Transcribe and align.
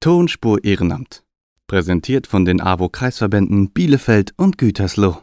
Tonspur 0.00 0.62
Ehrenamt. 0.62 1.24
Präsentiert 1.66 2.28
von 2.28 2.44
den 2.44 2.60
AWO-Kreisverbänden 2.60 3.72
Bielefeld 3.72 4.32
und 4.36 4.56
Gütersloh. 4.56 5.20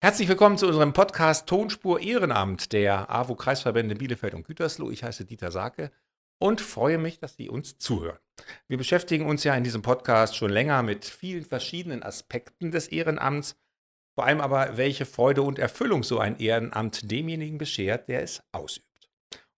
Herzlich 0.00 0.26
willkommen 0.26 0.56
zu 0.56 0.68
unserem 0.68 0.94
Podcast 0.94 1.46
Tonspur 1.46 2.00
Ehrenamt 2.00 2.72
der 2.72 3.10
AWO-Kreisverbände 3.10 3.94
Bielefeld 3.94 4.32
und 4.32 4.46
Gütersloh. 4.46 4.90
Ich 4.90 5.04
heiße 5.04 5.26
Dieter 5.26 5.50
Sake 5.50 5.90
und 6.38 6.62
freue 6.62 6.96
mich, 6.96 7.18
dass 7.18 7.36
Sie 7.36 7.50
uns 7.50 7.76
zuhören. 7.76 8.18
Wir 8.68 8.78
beschäftigen 8.78 9.26
uns 9.26 9.44
ja 9.44 9.54
in 9.54 9.64
diesem 9.64 9.82
Podcast 9.82 10.34
schon 10.34 10.50
länger 10.50 10.82
mit 10.82 11.04
vielen 11.04 11.44
verschiedenen 11.44 12.02
Aspekten 12.02 12.70
des 12.70 12.88
Ehrenamts, 12.88 13.54
vor 14.14 14.24
allem 14.24 14.40
aber, 14.40 14.78
welche 14.78 15.04
Freude 15.04 15.42
und 15.42 15.58
Erfüllung 15.58 16.02
so 16.02 16.18
ein 16.20 16.38
Ehrenamt 16.38 17.10
demjenigen 17.10 17.58
beschert, 17.58 18.08
der 18.08 18.22
es 18.22 18.42
ausübt. 18.52 18.87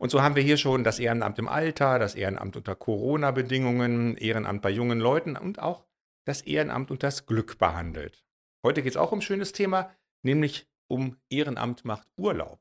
Und 0.01 0.11
so 0.11 0.23
haben 0.23 0.35
wir 0.35 0.43
hier 0.43 0.57
schon 0.57 0.82
das 0.82 0.98
Ehrenamt 0.98 1.39
im 1.39 1.46
Alter, 1.46 1.98
das 1.98 2.14
Ehrenamt 2.14 2.57
unter 2.57 2.75
Corona-Bedingungen, 2.75 4.17
Ehrenamt 4.17 4.63
bei 4.63 4.71
jungen 4.71 4.99
Leuten 4.99 5.36
und 5.36 5.59
auch 5.59 5.85
das 6.25 6.40
Ehrenamt 6.40 6.90
und 6.90 7.03
das 7.03 7.26
Glück 7.26 7.59
behandelt. 7.59 8.25
Heute 8.64 8.82
geht 8.82 8.93
es 8.93 8.96
auch 8.96 9.13
um 9.13 9.18
ein 9.18 9.23
schönes 9.23 9.53
Thema, 9.53 9.90
nämlich 10.23 10.67
um 10.89 11.18
Ehrenamt 11.29 11.85
macht 11.85 12.09
Urlaub. 12.17 12.61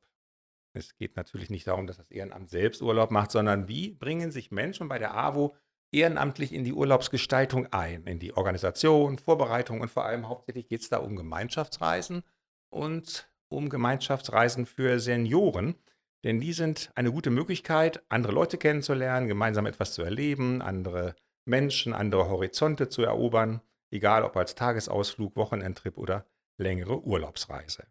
Es 0.73 0.97
geht 0.97 1.15
natürlich 1.15 1.49
nicht 1.49 1.65
darum, 1.65 1.87
dass 1.87 1.95
das 1.95 2.11
Ehrenamt 2.11 2.49
selbst 2.49 2.81
Urlaub 2.81 3.09
macht, 3.09 3.31
sondern 3.31 3.69
wie 3.69 3.91
bringen 3.91 4.31
sich 4.31 4.51
Menschen 4.51 4.89
bei 4.89 4.99
der 4.99 5.15
AWO 5.15 5.55
ehrenamtlich 5.91 6.53
in 6.53 6.65
die 6.65 6.73
Urlaubsgestaltung 6.73 7.67
ein, 7.71 8.03
in 8.03 8.19
die 8.19 8.35
Organisation, 8.35 9.17
Vorbereitung 9.17 9.79
und 9.79 9.89
vor 9.89 10.03
allem 10.03 10.27
hauptsächlich 10.27 10.67
geht 10.67 10.81
es 10.81 10.89
da 10.89 10.97
um 10.97 11.15
Gemeinschaftsreisen 11.15 12.23
und 12.69 13.31
um 13.47 13.69
Gemeinschaftsreisen 13.69 14.65
für 14.65 14.99
Senioren. 14.99 15.75
Denn 16.23 16.39
die 16.39 16.53
sind 16.53 16.91
eine 16.95 17.11
gute 17.11 17.29
Möglichkeit, 17.29 18.03
andere 18.09 18.33
Leute 18.33 18.57
kennenzulernen, 18.57 19.27
gemeinsam 19.27 19.65
etwas 19.65 19.93
zu 19.93 20.01
erleben, 20.01 20.61
andere 20.61 21.15
Menschen, 21.45 21.93
andere 21.93 22.29
Horizonte 22.29 22.89
zu 22.89 23.03
erobern, 23.03 23.61
egal 23.91 24.23
ob 24.23 24.35
als 24.35 24.55
Tagesausflug, 24.55 25.35
Wochenendtrip 25.35 25.97
oder 25.97 26.25
längere 26.57 27.01
Urlaubsreise. 27.01 27.87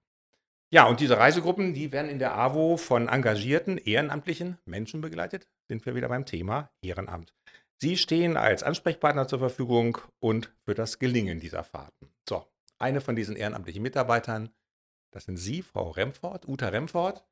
Ja, 0.70 0.86
und 0.86 1.00
diese 1.00 1.16
Reisegruppen, 1.16 1.72
die 1.72 1.92
werden 1.92 2.10
in 2.10 2.18
der 2.18 2.36
AWO 2.36 2.76
von 2.76 3.08
engagierten, 3.08 3.78
ehrenamtlichen 3.78 4.58
Menschen 4.66 5.00
begleitet. 5.00 5.48
Sind 5.66 5.86
wir 5.86 5.94
wieder 5.94 6.08
beim 6.08 6.26
Thema 6.26 6.70
Ehrenamt. 6.82 7.34
Sie 7.80 7.96
stehen 7.96 8.36
als 8.36 8.62
Ansprechpartner 8.62 9.28
zur 9.28 9.38
Verfügung 9.38 9.98
und 10.18 10.52
für 10.64 10.74
das 10.74 10.98
Gelingen 10.98 11.40
dieser 11.40 11.64
Fahrten. 11.64 12.12
So, 12.28 12.44
eine 12.78 13.00
von 13.00 13.16
diesen 13.16 13.36
ehrenamtlichen 13.36 13.82
Mitarbeitern, 13.82 14.50
das 15.10 15.24
sind 15.24 15.38
Sie, 15.38 15.62
Frau 15.62 15.90
Remford, 15.90 16.46
Uta 16.46 16.68
Remford. 16.68 17.24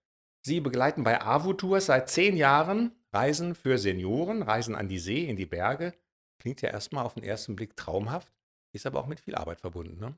Sie 0.46 0.60
begleiten 0.60 1.02
bei 1.02 1.20
AWO-Tours 1.20 1.86
seit 1.86 2.08
zehn 2.08 2.36
Jahren 2.36 2.92
Reisen 3.12 3.56
für 3.56 3.78
Senioren, 3.78 4.42
Reisen 4.42 4.76
an 4.76 4.88
die 4.88 5.00
See, 5.00 5.28
in 5.28 5.34
die 5.34 5.44
Berge. 5.44 5.92
Klingt 6.38 6.62
ja 6.62 6.70
erstmal 6.70 7.04
auf 7.04 7.14
den 7.14 7.24
ersten 7.24 7.56
Blick 7.56 7.76
traumhaft, 7.76 8.32
ist 8.72 8.86
aber 8.86 9.00
auch 9.00 9.08
mit 9.08 9.18
viel 9.18 9.34
Arbeit 9.34 9.60
verbunden. 9.60 9.98
Ne? 9.98 10.16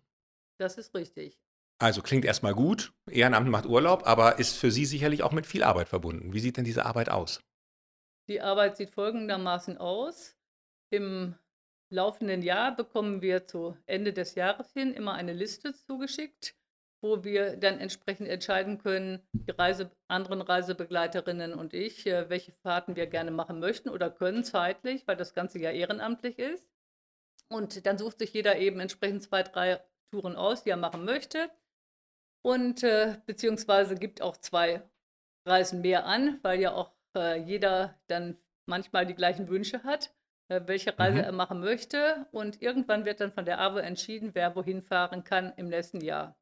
Das 0.59 0.77
ist 0.77 0.95
richtig. 0.95 1.41
Also 1.79 2.03
klingt 2.03 2.27
erstmal 2.27 2.55
gut, 2.55 2.93
Ehrenamt 3.11 3.49
macht 3.49 3.65
Urlaub, 3.65 4.07
aber 4.07 4.39
ist 4.39 4.59
für 4.59 4.71
Sie 4.71 4.85
sicherlich 4.85 5.23
auch 5.23 5.33
mit 5.33 5.47
viel 5.47 5.63
Arbeit 5.63 5.89
verbunden. 5.89 6.35
Wie 6.35 6.41
sieht 6.41 6.59
denn 6.59 6.65
diese 6.65 6.85
Arbeit 6.85 7.09
aus? 7.09 7.43
Die 8.29 8.43
Arbeit 8.43 8.77
sieht 8.77 8.91
folgendermaßen 8.91 9.79
aus. 9.79 10.37
Im 10.91 11.37
laufenden 11.89 12.43
Jahr 12.43 12.77
bekommen 12.77 13.23
wir 13.23 13.47
zu 13.47 13.79
Ende 13.87 14.13
des 14.13 14.35
Jahres 14.35 14.75
hin 14.75 14.93
immer 14.93 15.15
eine 15.15 15.33
Liste 15.33 15.73
zugeschickt 15.73 16.58
wo 17.01 17.23
wir 17.25 17.57
dann 17.57 17.79
entsprechend 17.79 18.29
entscheiden 18.29 18.79
können, 18.79 19.21
die 19.33 19.53
Reise, 19.53 19.91
anderen 20.09 20.43
Reisebegleiterinnen 20.43 21.55
und 21.55 21.75
ich, 21.75 22.07
äh, 22.07 22.29
welche 22.29 22.53
Fahrten 22.63 22.97
wir 22.97 23.07
gerne 23.07 23.31
machen 23.31 23.61
möchten 23.61 23.89
oder 23.89 24.11
können 24.11 24.45
zeitlich, 24.45 25.07
weil 25.07 25.17
das 25.17 25.35
Ganze 25.35 25.59
ja 25.59 25.71
ehrenamtlich 25.71 26.39
ist. 26.39 26.69
Und 27.49 27.87
dann 27.87 27.99
sucht 27.99 28.19
sich 28.19 28.33
jeder 28.33 28.59
eben 28.59 28.81
entsprechend 28.81 29.23
zwei, 29.23 29.43
drei 29.43 29.81
Touren 30.11 30.37
aus, 30.37 30.65
die 30.65 30.71
er 30.71 30.77
machen 30.77 31.05
möchte. 31.05 31.51
Und 32.43 32.83
äh, 32.83 33.19
beziehungsweise 33.27 33.95
gibt 33.95 34.23
auch 34.23 34.37
zwei 34.37 34.83
Reisen 35.47 35.81
mehr 35.81 36.07
an, 36.07 36.39
weil 36.43 36.61
ja 36.61 36.73
auch 36.73 36.93
äh, 37.17 37.41
jeder 37.41 37.99
dann 38.07 38.37
manchmal 38.67 39.07
die 39.07 39.15
gleichen 39.15 39.49
Wünsche 39.49 39.83
hat, 39.83 40.13
äh, 40.49 40.61
welche 40.67 40.99
Reise 40.99 41.19
mhm. 41.19 41.25
er 41.25 41.33
machen 41.33 41.61
möchte. 41.61 42.27
Und 42.33 42.61
irgendwann 42.61 43.05
wird 43.05 43.21
dann 43.21 43.33
von 43.33 43.45
der 43.45 43.61
AWO 43.61 43.79
entschieden, 43.79 44.35
wer 44.35 44.55
wohin 44.55 44.83
fahren 44.83 45.25
kann 45.25 45.53
im 45.57 45.69
nächsten 45.69 46.01
Jahr. 46.01 46.37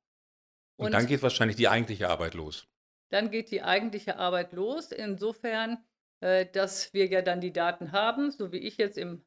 Und, 0.77 0.87
und 0.87 0.93
dann 0.93 1.07
geht 1.07 1.23
wahrscheinlich 1.23 1.57
die 1.57 1.69
eigentliche 1.69 2.09
Arbeit 2.09 2.35
los. 2.35 2.67
Dann 3.11 3.31
geht 3.31 3.51
die 3.51 3.63
eigentliche 3.63 4.19
Arbeit 4.19 4.53
los, 4.53 4.93
insofern, 4.93 5.79
äh, 6.21 6.47
dass 6.47 6.93
wir 6.93 7.07
ja 7.07 7.23
dann 7.23 7.41
die 7.41 7.53
Daten 7.53 7.93
haben, 7.93 8.31
so 8.31 8.53
wie 8.53 8.59
ich 8.59 8.77
jetzt 8.77 8.99
im 8.99 9.25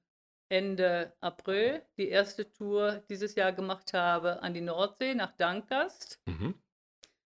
Ende 0.50 1.14
April 1.22 1.84
die 1.98 2.10
erste 2.10 2.52
Tour 2.52 3.04
dieses 3.10 3.36
Jahr 3.36 3.54
gemacht 3.54 3.94
habe 3.94 4.42
an 4.42 4.54
die 4.54 4.62
Nordsee 4.62 5.14
nach 5.14 5.36
Dankast. 5.38 6.20
Mhm. 6.26 6.56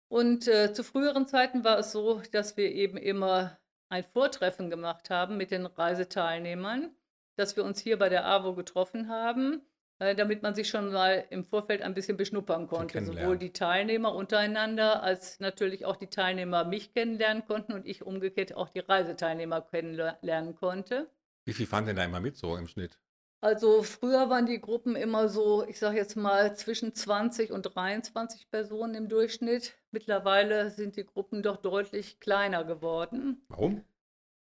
Und 0.08 0.48
äh, 0.48 0.72
zu 0.74 0.84
früheren 0.84 1.28
Zeiten 1.28 1.64
war 1.64 1.80
es 1.80 1.92
so, 1.92 2.22
dass 2.32 2.56
wir 2.56 2.72
eben 2.72 2.98
immer 2.98 3.60
ein 3.90 4.04
Vortreffen 4.04 4.70
gemacht 4.70 5.10
haben 5.10 5.38
mit 5.38 5.52
den 5.52 5.66
Reiseteilnehmern, 5.66 6.96
dass 7.36 7.56
wir 7.56 7.66
uns 7.66 7.80
hier 7.80 7.98
bei 7.98 8.10
der 8.10 8.26
AWO 8.26 8.54
getroffen 8.54 9.10
haben 9.10 9.67
damit 10.00 10.44
man 10.44 10.54
sich 10.56 10.70
schon 10.70 10.92
mal 10.92 11.26
im 11.30 11.44
Vorfeld 11.46 11.82
ein 11.82 11.94
bisschen 11.94 12.18
beschnuppern 12.18 12.68
konnte. 12.68 13.04
Sowohl 13.04 13.38
die 13.38 13.54
Teilnehmer 13.54 14.14
untereinander 14.14 15.02
als 15.02 15.40
natürlich 15.40 15.86
auch 15.86 15.96
die 15.96 16.08
Teilnehmer 16.08 16.66
mich 16.66 16.94
kennenlernen 16.94 17.46
konnten 17.46 17.74
und 17.74 17.86
ich 17.86 18.04
umgekehrt 18.04 18.56
auch 18.56 18.70
die 18.70 18.80
Reiseteilnehmer 18.80 19.62
kennenlernen 19.62 20.56
konnte. 20.56 21.10
Wie 21.46 21.54
viel 21.54 21.66
fahren 21.66 21.86
denn 21.86 21.96
da 21.96 22.04
immer 22.04 22.20
mit 22.20 22.38
so 22.38 22.56
im 22.58 22.68
Schnitt? 22.68 23.00
Also 23.40 23.84
früher 23.84 24.30
waren 24.30 24.48
die 24.48 24.60
Gruppen 24.60 24.96
immer 24.96 25.30
so, 25.30 25.64
ich 25.68 25.78
sage 25.78 25.98
jetzt 25.98 26.16
mal 26.16 26.56
zwischen 26.56 26.96
20 26.96 27.52
und 27.52 27.76
23 27.76 28.50
Personen 28.50 28.96
im 28.96 29.10
Durchschnitt. 29.10 29.78
Mittlerweile 29.92 30.72
sind 30.72 30.96
die 30.96 31.06
Gruppen 31.06 31.44
doch 31.44 31.58
deutlich 31.58 32.20
kleiner 32.20 32.64
geworden. 32.64 33.46
Warum? 33.48 33.84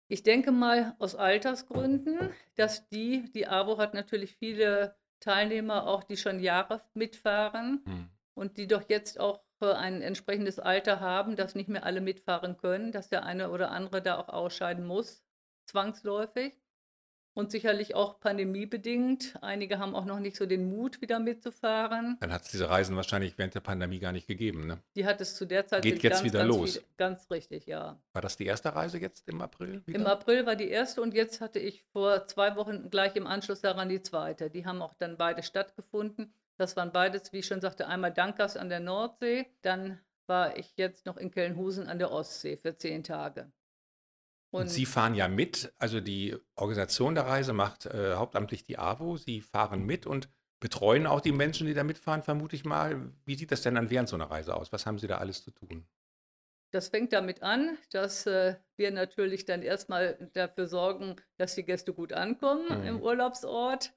Ich 0.08 0.22
denke 0.22 0.52
mal 0.52 0.94
aus 0.98 1.14
Altersgründen, 1.14 2.30
dass 2.56 2.86
die, 2.90 3.32
die 3.32 3.46
AWO 3.46 3.78
hat 3.78 3.94
natürlich 3.94 4.36
viele 4.36 4.94
Teilnehmer 5.22 5.86
auch, 5.86 6.04
die 6.04 6.16
schon 6.16 6.40
Jahre 6.40 6.82
mitfahren 6.94 7.82
hm. 7.84 8.10
und 8.34 8.58
die 8.58 8.66
doch 8.66 8.88
jetzt 8.88 9.18
auch 9.18 9.42
ein 9.60 10.02
entsprechendes 10.02 10.58
Alter 10.58 11.00
haben, 11.00 11.36
dass 11.36 11.54
nicht 11.54 11.68
mehr 11.68 11.84
alle 11.84 12.00
mitfahren 12.00 12.56
können, 12.56 12.90
dass 12.92 13.08
der 13.08 13.24
eine 13.24 13.50
oder 13.50 13.70
andere 13.70 14.02
da 14.02 14.18
auch 14.18 14.28
ausscheiden 14.28 14.84
muss, 14.84 15.24
zwangsläufig. 15.66 16.60
Und 17.34 17.50
sicherlich 17.50 17.94
auch 17.94 18.20
pandemiebedingt. 18.20 19.38
Einige 19.40 19.78
haben 19.78 19.94
auch 19.94 20.04
noch 20.04 20.20
nicht 20.20 20.36
so 20.36 20.44
den 20.44 20.68
Mut, 20.68 21.00
wieder 21.00 21.18
mitzufahren. 21.18 22.18
Dann 22.20 22.30
hat 22.30 22.42
es 22.42 22.50
diese 22.50 22.68
Reisen 22.68 22.94
wahrscheinlich 22.94 23.38
während 23.38 23.54
der 23.54 23.60
Pandemie 23.60 24.00
gar 24.00 24.12
nicht 24.12 24.26
gegeben, 24.26 24.66
ne? 24.66 24.82
Die 24.96 25.06
hat 25.06 25.20
es 25.22 25.34
zu 25.34 25.46
der 25.46 25.66
Zeit. 25.66 25.82
Geht 25.82 26.02
jetzt 26.02 26.12
ganz, 26.12 26.24
wieder 26.24 26.40
ganz 26.40 26.56
los. 26.56 26.72
Viel, 26.74 26.82
ganz 26.98 27.30
richtig, 27.30 27.66
ja. 27.66 27.98
War 28.12 28.20
das 28.20 28.36
die 28.36 28.44
erste 28.44 28.74
Reise 28.74 28.98
jetzt 28.98 29.26
im 29.28 29.40
April? 29.40 29.82
Wieder? 29.86 29.98
Im 29.98 30.06
April 30.06 30.44
war 30.44 30.56
die 30.56 30.68
erste 30.68 31.00
und 31.00 31.14
jetzt 31.14 31.40
hatte 31.40 31.58
ich 31.58 31.84
vor 31.92 32.26
zwei 32.26 32.54
Wochen 32.56 32.90
gleich 32.90 33.16
im 33.16 33.26
Anschluss 33.26 33.62
daran 33.62 33.88
die 33.88 34.02
zweite. 34.02 34.50
Die 34.50 34.66
haben 34.66 34.82
auch 34.82 34.92
dann 34.92 35.16
beide 35.16 35.42
stattgefunden. 35.42 36.34
Das 36.58 36.76
waren 36.76 36.92
beides, 36.92 37.32
wie 37.32 37.38
ich 37.38 37.46
schon 37.46 37.62
sagte, 37.62 37.86
einmal 37.86 38.12
Dankers 38.12 38.58
an 38.58 38.68
der 38.68 38.80
Nordsee. 38.80 39.46
Dann 39.62 39.98
war 40.26 40.58
ich 40.58 40.74
jetzt 40.76 41.06
noch 41.06 41.16
in 41.16 41.30
Kellenhusen 41.30 41.88
an 41.88 41.98
der 41.98 42.12
Ostsee 42.12 42.56
für 42.56 42.76
zehn 42.76 43.02
Tage. 43.02 43.50
Und, 44.52 44.68
Sie 44.68 44.84
fahren 44.84 45.14
ja 45.14 45.28
mit, 45.28 45.72
also 45.78 46.00
die 46.00 46.36
Organisation 46.56 47.14
der 47.14 47.26
Reise 47.26 47.54
macht 47.54 47.86
äh, 47.86 48.16
hauptamtlich 48.16 48.66
die 48.66 48.78
AWO. 48.78 49.16
Sie 49.16 49.40
fahren 49.40 49.84
mit 49.84 50.06
und 50.06 50.28
betreuen 50.60 51.06
auch 51.06 51.22
die 51.22 51.32
Menschen, 51.32 51.66
die 51.66 51.72
da 51.72 51.84
mitfahren, 51.84 52.22
vermute 52.22 52.54
ich 52.54 52.64
mal. 52.64 53.12
Wie 53.24 53.34
sieht 53.34 53.50
das 53.50 53.62
denn 53.62 53.76
dann 53.76 53.88
während 53.88 54.10
so 54.10 54.16
einer 54.16 54.30
Reise 54.30 54.54
aus? 54.54 54.70
Was 54.70 54.84
haben 54.84 54.98
Sie 54.98 55.06
da 55.06 55.18
alles 55.18 55.42
zu 55.42 55.52
tun? 55.52 55.86
Das 56.70 56.88
fängt 56.88 57.14
damit 57.14 57.42
an, 57.42 57.78
dass 57.90 58.26
äh, 58.26 58.56
wir 58.76 58.90
natürlich 58.90 59.46
dann 59.46 59.62
erstmal 59.62 60.30
dafür 60.34 60.66
sorgen, 60.66 61.16
dass 61.38 61.54
die 61.54 61.64
Gäste 61.64 61.94
gut 61.94 62.12
ankommen 62.12 62.66
mhm. 62.80 62.86
im 62.86 63.02
Urlaubsort. 63.02 63.94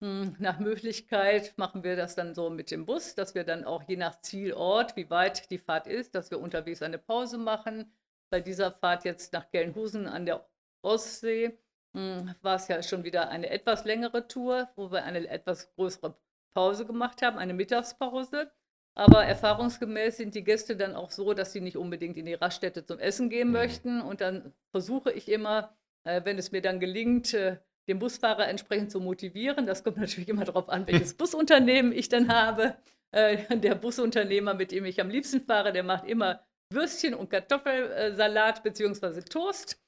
Hm, 0.00 0.36
nach 0.38 0.60
Möglichkeit 0.60 1.54
machen 1.56 1.82
wir 1.82 1.96
das 1.96 2.14
dann 2.14 2.36
so 2.36 2.50
mit 2.50 2.70
dem 2.70 2.86
Bus, 2.86 3.16
dass 3.16 3.34
wir 3.34 3.42
dann 3.42 3.64
auch 3.64 3.82
je 3.88 3.96
nach 3.96 4.20
Zielort, 4.20 4.94
wie 4.94 5.10
weit 5.10 5.50
die 5.50 5.58
Fahrt 5.58 5.88
ist, 5.88 6.14
dass 6.14 6.30
wir 6.30 6.38
unterwegs 6.38 6.82
eine 6.82 6.98
Pause 6.98 7.36
machen, 7.36 7.92
bei 8.30 8.40
dieser 8.40 8.72
Fahrt 8.72 9.04
jetzt 9.04 9.32
nach 9.32 9.50
Gelnhusen 9.50 10.06
an 10.06 10.26
der 10.26 10.46
Ostsee 10.82 11.58
hm, 11.94 12.34
war 12.42 12.56
es 12.56 12.68
ja 12.68 12.82
schon 12.82 13.04
wieder 13.04 13.28
eine 13.30 13.50
etwas 13.50 13.84
längere 13.84 14.28
Tour, 14.28 14.68
wo 14.76 14.90
wir 14.90 15.04
eine 15.04 15.26
etwas 15.28 15.72
größere 15.74 16.16
Pause 16.54 16.86
gemacht 16.86 17.22
haben, 17.22 17.38
eine 17.38 17.54
Mittagspause. 17.54 18.50
Aber 18.94 19.24
erfahrungsgemäß 19.24 20.16
sind 20.16 20.34
die 20.34 20.42
Gäste 20.42 20.76
dann 20.76 20.96
auch 20.96 21.10
so, 21.10 21.32
dass 21.32 21.52
sie 21.52 21.60
nicht 21.60 21.76
unbedingt 21.76 22.16
in 22.16 22.26
die 22.26 22.34
Raststätte 22.34 22.84
zum 22.84 22.98
Essen 22.98 23.30
gehen 23.30 23.48
mhm. 23.48 23.54
möchten. 23.54 24.00
Und 24.00 24.20
dann 24.20 24.52
versuche 24.72 25.12
ich 25.12 25.28
immer, 25.28 25.76
äh, 26.04 26.20
wenn 26.24 26.36
es 26.36 26.50
mir 26.50 26.60
dann 26.60 26.80
gelingt, 26.80 27.32
äh, 27.32 27.58
den 27.86 28.00
Busfahrer 28.00 28.48
entsprechend 28.48 28.90
zu 28.90 29.00
motivieren. 29.00 29.66
Das 29.66 29.84
kommt 29.84 29.96
natürlich 29.98 30.28
immer 30.28 30.44
darauf 30.44 30.68
an, 30.68 30.86
welches 30.86 31.14
Busunternehmen 31.16 31.92
ich 31.92 32.08
dann 32.08 32.28
habe. 32.28 32.76
Äh, 33.12 33.56
der 33.56 33.76
Busunternehmer, 33.76 34.54
mit 34.54 34.72
dem 34.72 34.84
ich 34.84 35.00
am 35.00 35.10
liebsten 35.10 35.40
fahre, 35.40 35.72
der 35.72 35.84
macht 35.84 36.04
immer 36.04 36.42
Würstchen 36.70 37.14
und 37.14 37.30
Kartoffelsalat 37.30 38.62
bzw. 38.62 39.22
Toast. 39.22 39.80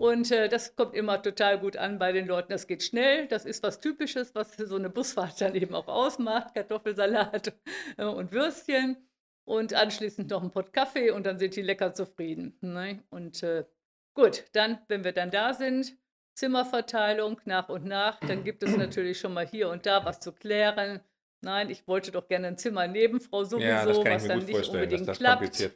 Und 0.00 0.30
äh, 0.30 0.48
das 0.48 0.76
kommt 0.76 0.94
immer 0.94 1.20
total 1.20 1.58
gut 1.58 1.76
an 1.76 1.98
bei 1.98 2.12
den 2.12 2.26
Leuten. 2.26 2.52
Das 2.52 2.68
geht 2.68 2.84
schnell. 2.84 3.26
Das 3.26 3.44
ist 3.44 3.64
was 3.64 3.80
Typisches, 3.80 4.34
was 4.34 4.56
so 4.56 4.76
eine 4.76 4.90
Busfahrt 4.90 5.40
dann 5.40 5.56
eben 5.56 5.74
auch 5.74 5.88
ausmacht. 5.88 6.54
Kartoffelsalat 6.54 7.52
äh, 7.96 8.04
und 8.04 8.32
Würstchen. 8.32 8.96
Und 9.44 9.72
anschließend 9.72 10.30
noch 10.30 10.42
ein 10.42 10.50
Pott 10.50 10.74
Kaffee 10.74 11.10
und 11.10 11.24
dann 11.24 11.38
sind 11.38 11.56
die 11.56 11.62
lecker 11.62 11.94
zufrieden. 11.94 12.58
Ne? 12.60 13.02
Und 13.08 13.42
äh, 13.42 13.64
gut, 14.12 14.44
dann, 14.52 14.78
wenn 14.88 15.04
wir 15.04 15.12
dann 15.12 15.30
da 15.30 15.54
sind, 15.54 15.96
Zimmerverteilung 16.34 17.40
nach 17.46 17.68
und 17.70 17.86
nach. 17.86 18.20
Dann 18.20 18.44
gibt 18.44 18.62
es 18.62 18.76
natürlich 18.76 19.18
schon 19.18 19.32
mal 19.32 19.46
hier 19.46 19.70
und 19.70 19.86
da 19.86 20.04
was 20.04 20.20
zu 20.20 20.32
klären. 20.32 21.00
Nein, 21.40 21.70
ich 21.70 21.88
wollte 21.88 22.12
doch 22.12 22.28
gerne 22.28 22.48
ein 22.48 22.58
Zimmer 22.58 22.86
neben 22.86 23.20
Frau 23.20 23.44
sowieso, 23.44 23.66
ja, 23.66 23.86
was 23.86 24.26
dann 24.26 24.44
nicht 24.44 24.68
unbedingt 24.68 25.08
dass 25.08 25.18
das 25.18 25.18
klappt. 25.18 25.72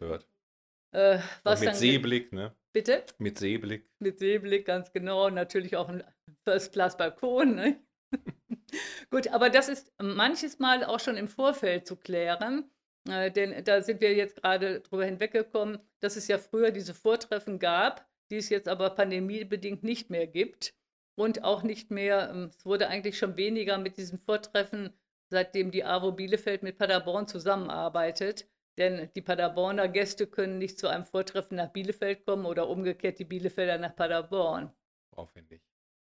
Äh, 0.93 1.19
was 1.43 1.61
mit 1.61 1.71
dann 1.71 1.77
Seeblick, 1.77 2.33
ne? 2.33 2.55
Bitte? 2.73 3.05
Mit 3.19 3.39
Seeblick. 3.39 3.89
Mit 3.99 4.19
Seeblick, 4.19 4.67
ganz 4.67 4.93
genau. 4.93 5.29
Natürlich 5.31 5.77
auch 5.77 5.89
ein 5.89 6.05
First-Class-Balkon. 6.45 7.55
Ne? 7.55 7.81
Gut, 9.11 9.29
aber 9.29 9.51
das 9.51 9.69
ist 9.69 9.93
manches 10.01 10.59
Mal 10.59 10.85
auch 10.85 11.01
schon 11.01 11.17
im 11.17 11.29
Vorfeld 11.29 11.87
zu 11.87 11.97
klären. 11.97 12.71
Äh, 13.09 13.31
denn 13.31 13.65
da 13.65 13.83
sind 13.83 14.01
wir 14.01 14.15
jetzt 14.15 14.37
gerade 14.37 14.81
drüber 14.81 15.05
hinweggekommen, 15.05 15.79
dass 16.01 16.17
es 16.17 16.29
ja 16.29 16.39
früher 16.39 16.71
diese 16.71 16.95
Vortreffen 16.95 17.59
gab, 17.59 18.09
die 18.31 18.37
es 18.37 18.49
jetzt 18.49 18.69
aber 18.69 18.91
pandemiebedingt 18.91 19.83
nicht 19.83 20.11
mehr 20.11 20.27
gibt. 20.27 20.75
Und 21.15 21.45
auch 21.45 21.63
nicht 21.63 21.91
mehr, 21.91 22.31
ähm, 22.31 22.45
es 22.45 22.65
wurde 22.65 22.89
eigentlich 22.89 23.19
schon 23.19 23.37
weniger 23.37 23.77
mit 23.77 23.99
diesen 23.99 24.19
Vortreffen, 24.19 24.95
seitdem 25.31 25.71
die 25.71 25.85
AWO 25.85 26.13
Bielefeld 26.13 26.63
mit 26.63 26.79
Paderborn 26.79 27.29
zusammenarbeitet. 27.29 28.47
Denn 28.79 29.11
die 29.15 29.23
Paderborner 29.23 29.89
Gäste 29.89 30.27
können 30.27 30.59
nicht 30.59 30.79
zu 30.79 30.89
einem 30.89 31.05
Vortreffen 31.05 31.57
nach 31.57 31.69
Bielefeld 31.69 32.25
kommen 32.25 32.47
oder 32.47 32.69
umgekehrt 32.69 33.19
die 33.19 33.25
Bielefelder 33.25 33.79
nach 33.79 33.95
Paderborn. 33.95 34.73
Aufwendig. 35.15 35.63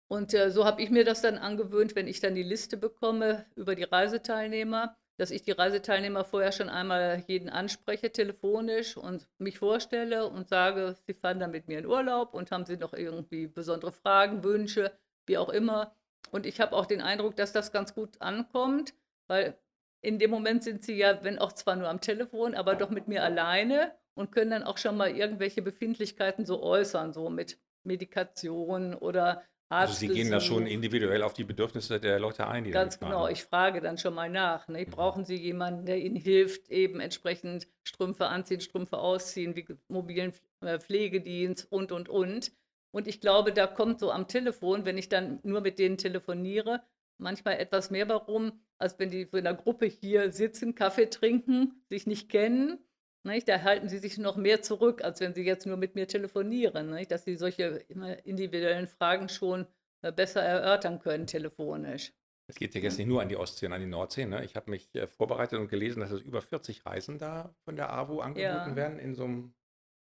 Und 0.09 0.33
äh, 0.35 0.51
so 0.51 0.65
habe 0.65 0.83
ich 0.83 0.91
mir 0.91 1.05
das 1.05 1.23
dann 1.23 1.39
angewöhnt, 1.39 1.95
wenn 1.95 2.09
ich 2.09 2.21
dann 2.21 2.35
die 2.35 2.43
Liste 2.43 2.77
bekomme 2.77 3.47
über 3.57 3.75
die 3.75 3.85
Reiseteilnehmer, 3.85 4.97
dass 5.19 5.31
ich 5.31 5.43
die 5.43 5.53
Reiseteilnehmer 5.53 6.25
vorher 6.25 6.53
schon 6.53 6.69
einmal 6.69 7.25
jeden 7.27 7.51
anspreche 7.51 8.11
telefonisch 8.11 8.97
und 8.97 9.29
mich 9.39 9.59
vorstelle 9.59 10.29
und 10.29 10.49
sage, 10.49 10.97
sie 11.07 11.15
fahren 11.15 11.41
dann 11.41 11.51
mit 11.51 11.69
mir 11.69 11.79
in 11.79 11.87
Urlaub 11.87 12.35
und 12.35 12.51
haben 12.51 12.65
sie 12.65 12.77
noch 12.77 12.95
irgendwie 12.95 13.47
besondere 13.47 13.93
Fragen, 13.93 14.45
Wünsche, 14.45 14.93
wie 15.27 15.37
auch 15.37 15.49
immer. 15.49 15.95
Und 16.31 16.47
ich 16.47 16.61
habe 16.61 16.77
auch 16.77 16.87
den 16.87 17.01
Eindruck, 17.01 17.37
dass 17.37 17.53
das 17.53 17.73
ganz 17.73 17.95
gut 17.95 18.21
ankommt, 18.21 18.95
weil 19.27 19.59
in 20.01 20.19
dem 20.19 20.31
Moment 20.31 20.63
sind 20.63 20.85
sie 20.85 20.97
ja, 20.97 21.23
wenn 21.23 21.39
auch 21.39 21.53
zwar 21.53 21.77
nur 21.77 21.89
am 21.89 22.01
Telefon, 22.01 22.55
aber 22.55 22.75
doch 22.77 22.91
mit 22.91 23.09
mir 23.09 23.23
alleine 23.23 23.93
und 24.15 24.33
können 24.33 24.51
dann 24.51 24.63
auch 24.63 24.79
schon 24.79 24.97
mal 24.97 25.17
irgendwelche 25.17 25.63
Befindlichkeiten 25.63 26.45
so 26.45 26.63
äußern, 26.63 27.13
so 27.13 27.31
mit 27.31 27.59
Medikation 27.85 28.95
oder 28.95 29.43
Also 29.69 29.95
Sie 29.95 30.09
gehen 30.09 30.31
da 30.31 30.41
schon 30.41 30.67
individuell 30.67 31.23
auf 31.23 31.35
die 31.35 31.45
Bedürfnisse 31.45 32.01
der 32.01 32.19
Leute 32.19 32.47
ein, 32.47 32.65
die 32.65 32.71
Ganz 32.71 32.99
genau, 32.99 33.29
ich 33.29 33.45
frage 33.45 33.81
dann 33.81 33.99
schon 33.99 34.15
mal 34.15 34.31
nach. 34.31 34.69
Ne? 34.69 34.85
Mhm. 34.87 34.91
Brauchen 34.91 35.25
Sie 35.25 35.37
jemanden, 35.37 35.87
der 35.87 35.99
Ihnen 35.99 36.17
hilft, 36.17 36.69
eben 36.69 37.01
entsprechend 37.01 37.69
Strümpfe 37.83 38.27
anziehen, 38.27 38.61
Strümpfe 38.61 38.99
ausziehen, 38.99 39.57
wie 39.57 39.67
mobilen 39.89 40.33
äh, 40.61 40.79
Pflegedienst 40.79 41.71
und, 41.71 41.93
und, 41.93 42.09
und. 42.09 42.53
Und 42.91 43.07
ich 43.07 43.21
glaube, 43.21 43.53
da 43.53 43.67
kommt 43.67 44.01
so 44.01 44.11
am 44.11 44.29
Telefon, 44.29 44.85
wenn 44.85 44.97
ich 44.97 45.09
dann 45.09 45.41
nur 45.43 45.61
mit 45.61 45.79
denen 45.79 45.99
telefoniere, 45.99 46.83
manchmal 47.19 47.59
etwas 47.59 47.91
mehr 47.91 48.09
warum, 48.09 48.53
als 48.79 48.99
wenn 48.99 49.11
die 49.11 49.23
in 49.23 49.39
einer 49.47 49.55
Gruppe 49.55 49.87
hier 49.87 50.33
sitzen, 50.33 50.75
Kaffee 50.75 51.07
trinken, 51.11 51.83
sich 51.89 52.07
nicht 52.07 52.29
kennen. 52.29 52.79
Nicht? 53.25 53.49
Da 53.49 53.63
halten 53.63 53.89
sie 53.89 53.99
sich 53.99 54.17
noch 54.19 54.37
mehr 54.37 54.63
zurück, 54.63 55.03
als 55.05 55.21
wenn 55.21 55.35
sie 55.35 55.43
jetzt 55.43 55.67
nur 55.67 55.77
mit 55.77 55.95
mir 55.95 56.07
telefonieren. 56.07 56.91
Nicht? 56.91 57.11
Dass 57.11 57.25
sie 57.25 57.35
solche 57.37 57.65
immer 57.89 58.25
individuellen 58.25 58.87
Fragen 58.87 59.29
schon 59.29 59.67
äh, 60.03 60.13
besser 60.13 60.43
erörtern 60.43 61.01
können 61.01 61.27
telefonisch. 61.27 62.13
Es 62.51 62.55
geht 62.57 62.75
ja 62.75 62.81
jetzt 62.81 62.97
nicht 62.97 63.09
nur 63.09 63.21
an 63.21 63.29
die 63.29 63.37
Ostsee 63.37 63.67
und 63.67 63.75
an 63.75 63.81
die 63.83 63.87
Nordsee. 63.87 64.25
Ne? 64.25 64.43
Ich 64.45 64.57
habe 64.57 64.71
mich 64.71 64.95
äh, 64.95 65.07
vorbereitet 65.07 65.59
und 65.59 65.69
gelesen, 65.69 66.01
dass 66.01 66.11
es 66.13 66.23
über 66.23 66.41
40 66.41 66.87
Reisen 66.87 67.19
da 67.19 67.55
von 67.65 67.77
der 67.77 67.93
AWO 67.93 68.21
angeboten 68.21 68.71
Ja. 68.71 68.77
werden 68.77 68.99
in 68.99 69.15
so 69.15 69.25
einem 69.25 69.55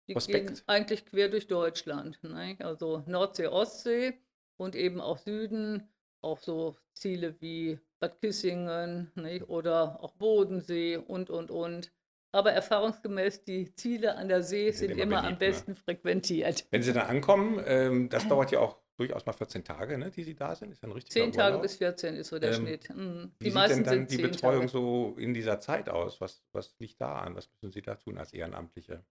Die 0.09 0.13
Prospekt. 0.13 0.47
gehen 0.47 0.61
eigentlich 0.67 1.05
quer 1.05 1.29
durch 1.29 1.47
Deutschland. 1.47 2.19
Ne? 2.23 2.57
Also 2.59 3.03
Nordsee, 3.07 3.47
Ostsee 3.47 4.19
und 4.57 4.75
eben 4.75 4.99
auch 4.99 5.19
Süden, 5.19 5.87
auch 6.23 6.39
so 6.39 6.75
Ziele 6.93 7.35
wie 7.41 7.79
Bad 7.99 8.19
Kissingen 8.21 9.11
ne? 9.15 9.45
oder 9.45 10.01
auch 10.03 10.13
Bodensee 10.13 10.97
und, 10.97 11.29
und, 11.29 11.51
und. 11.51 11.91
Aber 12.31 12.51
erfahrungsgemäß, 12.51 13.43
die 13.43 13.73
Ziele 13.75 14.15
an 14.15 14.27
der 14.27 14.41
See 14.43 14.71
sind 14.71 14.89
sind, 14.89 14.97
immer 14.97 15.03
immer, 15.03 15.23
am 15.23 15.37
beliebt, 15.37 15.41
ne? 15.47 15.47
besten 15.47 15.75
frequentiert. 15.75 16.65
Wenn 16.71 16.81
Sie 16.83 16.93
dann 16.93 17.07
ankommen, 17.07 17.61
ähm, 17.65 18.09
das 18.09 18.27
dauert 18.27 18.51
ja 18.51 18.59
auch 18.59 18.77
durchaus 18.97 19.25
mal 19.25 19.33
14 19.33 19.63
Tage, 19.63 19.97
ne, 19.97 20.11
die 20.11 20.23
Sie 20.23 20.35
da 20.35 20.55
sind. 20.55 20.71
Ist 20.71 20.81
ja 20.83 20.89
ein 20.89 20.93
richtiger 20.93 21.11
Zehn 21.11 21.31
Tage 21.31 21.57
Urlaub. 21.57 21.61
bis 21.61 21.77
14 21.77 22.15
ist 22.15 22.29
so 22.29 22.39
der 22.39 22.51
Ähm, 22.51 22.53
Schnitt. 22.53 22.89
Mhm. 22.89 23.33
Wie 23.39 23.45
Die 23.45 23.51
sieht 23.51 23.53
meisten 23.53 23.83
denn 23.83 23.83
dann 23.83 24.07
die 24.07 24.17
Betreuung 24.17 24.67
Tage. 24.67 24.67
so 24.67 25.15
in 25.17 25.33
dieser 25.33 25.59
Zeit 25.59 25.89
aus? 25.89 26.21
Was, 26.21 26.43
was 26.51 26.75
liegt 26.79 26.99
da 27.01 27.19
an? 27.19 27.35
Was 27.35 27.49
müssen 27.51 27.71
Sie 27.71 27.81
da 27.81 27.95
tun 27.95 28.17
als 28.17 28.33
Ehrenamtliche? 28.33 29.05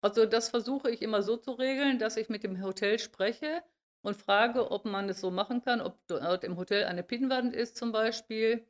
Also 0.00 0.26
das 0.26 0.48
versuche 0.50 0.90
ich 0.90 1.02
immer 1.02 1.22
so 1.22 1.36
zu 1.36 1.52
regeln, 1.52 1.98
dass 1.98 2.16
ich 2.16 2.28
mit 2.28 2.42
dem 2.44 2.62
Hotel 2.62 2.98
spreche 2.98 3.62
und 4.02 4.16
frage, 4.16 4.70
ob 4.70 4.84
man 4.84 5.08
es 5.08 5.20
so 5.20 5.30
machen 5.30 5.62
kann, 5.62 5.80
ob 5.80 5.98
dort 6.06 6.44
im 6.44 6.56
Hotel 6.56 6.84
eine 6.84 7.02
Pinnwand 7.02 7.54
ist 7.54 7.76
zum 7.76 7.92
Beispiel. 7.92 8.66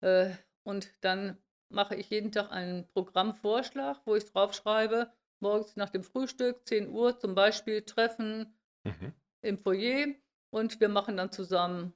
Äh, 0.00 0.30
Und 0.64 0.92
dann 1.00 1.38
mache 1.70 1.96
ich 1.96 2.10
jeden 2.10 2.30
Tag 2.30 2.52
einen 2.52 2.86
Programmvorschlag, 2.88 4.00
wo 4.04 4.14
ich 4.14 4.24
draufschreibe, 4.30 5.10
morgens 5.40 5.74
nach 5.76 5.90
dem 5.90 6.04
Frühstück, 6.04 6.66
10 6.68 6.88
Uhr 6.90 7.18
zum 7.18 7.34
Beispiel 7.34 7.82
Treffen 7.82 8.54
Mhm. 8.84 9.12
im 9.40 9.58
Foyer 9.58 10.14
und 10.50 10.78
wir 10.80 10.88
machen 10.88 11.16
dann 11.16 11.32
zusammen, 11.32 11.94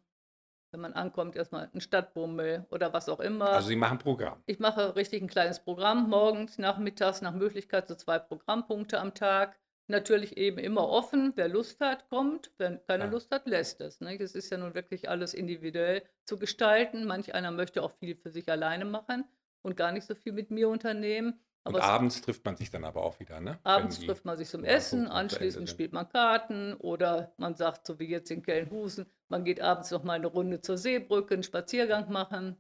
wenn 0.73 0.81
man 0.81 0.95
ankommt, 0.95 1.37
erstmal 1.37 1.69
einen 1.73 1.81
Stadtbummel 1.81 2.67
oder 2.71 2.93
was 2.93 3.09
auch 3.09 3.21
immer. 3.21 3.51
Also 3.51 3.69
Sie 3.69 3.77
machen 3.77 3.99
Programm. 3.99 4.43
Ich 4.47 4.59
mache 4.59 4.97
richtig 4.97 5.23
ein 5.23 5.29
kleines 5.29 5.61
Programm, 5.61 6.09
morgens, 6.11 6.59
nachmittags, 6.59 7.23
nach 7.23 7.35
Möglichkeit 7.35 7.87
so 7.89 7.95
zwei 7.95 8.19
Programmpunkte 8.19 8.99
am 8.99 9.15
Tag. 9.15 9.59
Natürlich 9.89 10.37
eben 10.37 10.59
immer 10.59 10.89
offen, 10.89 11.33
wer 11.37 11.49
Lust 11.49 11.81
hat, 11.81 12.09
kommt, 12.09 12.51
wer 12.59 12.77
keine 12.79 13.05
Ja. 13.05 13.11
Lust 13.11 13.31
hat, 13.31 13.47
lässt 13.47 13.81
es. 13.81 14.01
Ne? 14.01 14.19
Das 14.19 14.35
ist 14.35 14.51
ja 14.51 14.59
nun 14.59 14.75
wirklich 14.75 15.09
alles 15.09 15.33
individuell 15.33 16.03
zu 16.25 16.39
gestalten. 16.39 17.05
Manch 17.07 17.35
einer 17.35 17.53
möchte 17.53 17.83
auch 17.83 17.93
viel 17.93 18.17
für 18.17 18.31
sich 18.31 18.49
alleine 18.51 18.85
machen 18.85 19.25
und 19.63 19.77
gar 19.77 19.93
nicht 19.93 20.07
so 20.07 20.15
viel 20.15 20.33
mit 20.33 20.51
mir 20.51 20.69
unternehmen. 20.69 21.41
Und 21.65 21.75
Aber 21.75 21.85
abends 21.85 22.21
trifft 22.21 22.45
man 22.45 22.57
sich 22.57 22.71
dann 22.71 22.85
aber 22.85 23.03
auch 23.03 23.19
wieder, 23.19 23.41
ne? 23.41 23.59
Abends 23.65 23.99
trifft 23.99 24.25
man 24.25 24.37
sich 24.39 24.49
zum 24.49 24.63
Essen, 24.63 25.09
anschließend 25.09 25.69
spielt 25.69 25.93
man 25.93 26.09
Karten 26.09 26.75
oder 26.75 27.33
man 27.39 27.57
sagt, 27.57 27.87
so 27.87 27.99
wie 27.99 28.07
jetzt 28.09 28.31
in 28.31 28.43
Kellenhusen, 28.43 29.07
man 29.29 29.45
geht 29.45 29.61
abends 29.61 29.91
noch 29.91 30.05
mal 30.05 30.13
eine 30.13 30.29
Runde 30.29 30.61
zur 30.61 30.79
Seebrücke, 30.79 31.35
einen 31.35 31.43
Spaziergang 31.43 32.11
machen, 32.13 32.57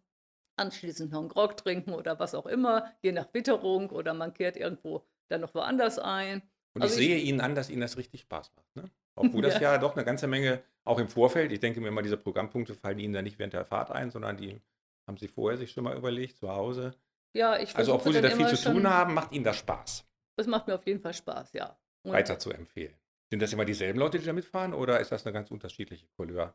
anschließend 0.56 1.12
noch 1.12 1.21
einen 1.21 1.28
Grog 1.28 1.56
trinken 1.56 1.92
oder 1.92 2.18
was 2.18 2.35
auch 2.35 2.47
immer, 2.47 2.92
je 3.00 3.12
nach 3.12 3.33
Witterung 3.33 3.90
oder 3.90 4.12
man 4.12 4.33
kehrt 4.35 4.56
irgendwo 4.56 5.06
dann 5.28 5.40
noch 5.40 5.54
woanders 5.54 6.00
ein. 6.00 6.42
Und 6.76 6.83
Also 6.83 6.99
ich 7.00 7.00
ich- 7.00 7.06
sehe 7.09 7.18
Ihnen 7.18 7.40
an, 7.40 7.54
dass 7.54 7.71
Ihnen 7.71 7.80
das 7.80 7.97
richtig 7.97 8.21
Spaß 8.21 8.52
macht. 8.54 8.76
Ne? 8.76 8.90
Obwohl 9.14 9.42
das 9.42 9.54
ja. 9.61 9.73
Ja. 9.73 9.78
doch 9.78 9.97
eine 9.97 10.04
ganze 10.04 10.26
Menge, 10.26 10.62
auch 10.85 10.99
im 10.99 11.09
Vorfeld, 11.09 11.50
ich 11.52 11.61
denke 11.61 11.80
mir 11.80 11.88
immer, 11.88 12.02
diese 12.02 12.16
Programmpunkte 12.16 12.75
fallen 12.75 12.99
Ihnen 12.99 13.14
dann 13.14 13.25
nicht 13.25 13.38
während 13.38 13.54
der 13.54 13.64
Fahrt 13.64 13.90
ein, 13.90 14.11
sondern 14.11 14.37
die 14.37 14.61
haben 15.06 15.16
Sie 15.16 15.28
vorher 15.28 15.56
sich 15.59 15.73
schon 15.73 15.85
mal 15.85 15.97
überlegt, 15.97 16.37
zu 16.37 16.49
Hause. 16.50 16.95
Ja, 17.33 17.59
ich 17.59 17.75
Also 17.76 17.95
obwohl 17.95 18.12
Sie 18.12 18.21
da 18.21 18.30
viel 18.30 18.47
zu 18.49 18.71
tun 18.73 18.88
haben, 18.88 19.14
macht 19.14 19.33
Ihnen 19.33 19.45
das 19.45 19.56
Spaß, 19.56 20.04
Das 20.37 20.47
macht 20.47 20.66
mir 20.66 20.75
auf 20.75 20.87
jeden 20.87 21.00
Fall 21.00 21.14
Spaß, 21.14 21.52
ja. 21.54 21.78
Und 22.02 22.12
weiter 22.12 22.38
zu 22.38 22.50
empfehlen. 22.52 22.95
Sind 23.30 23.42
das 23.42 23.52
immer 23.52 23.64
dieselben 23.64 23.99
Leute, 23.99 24.18
die 24.18 24.25
da 24.26 24.33
mitfahren 24.33 24.73
oder 24.75 25.00
ist 25.00 25.11
das 25.12 25.26
eine 25.26 25.33
ganz 25.33 25.50
unterschiedliche 25.50 26.06
Couleur? 26.16 26.54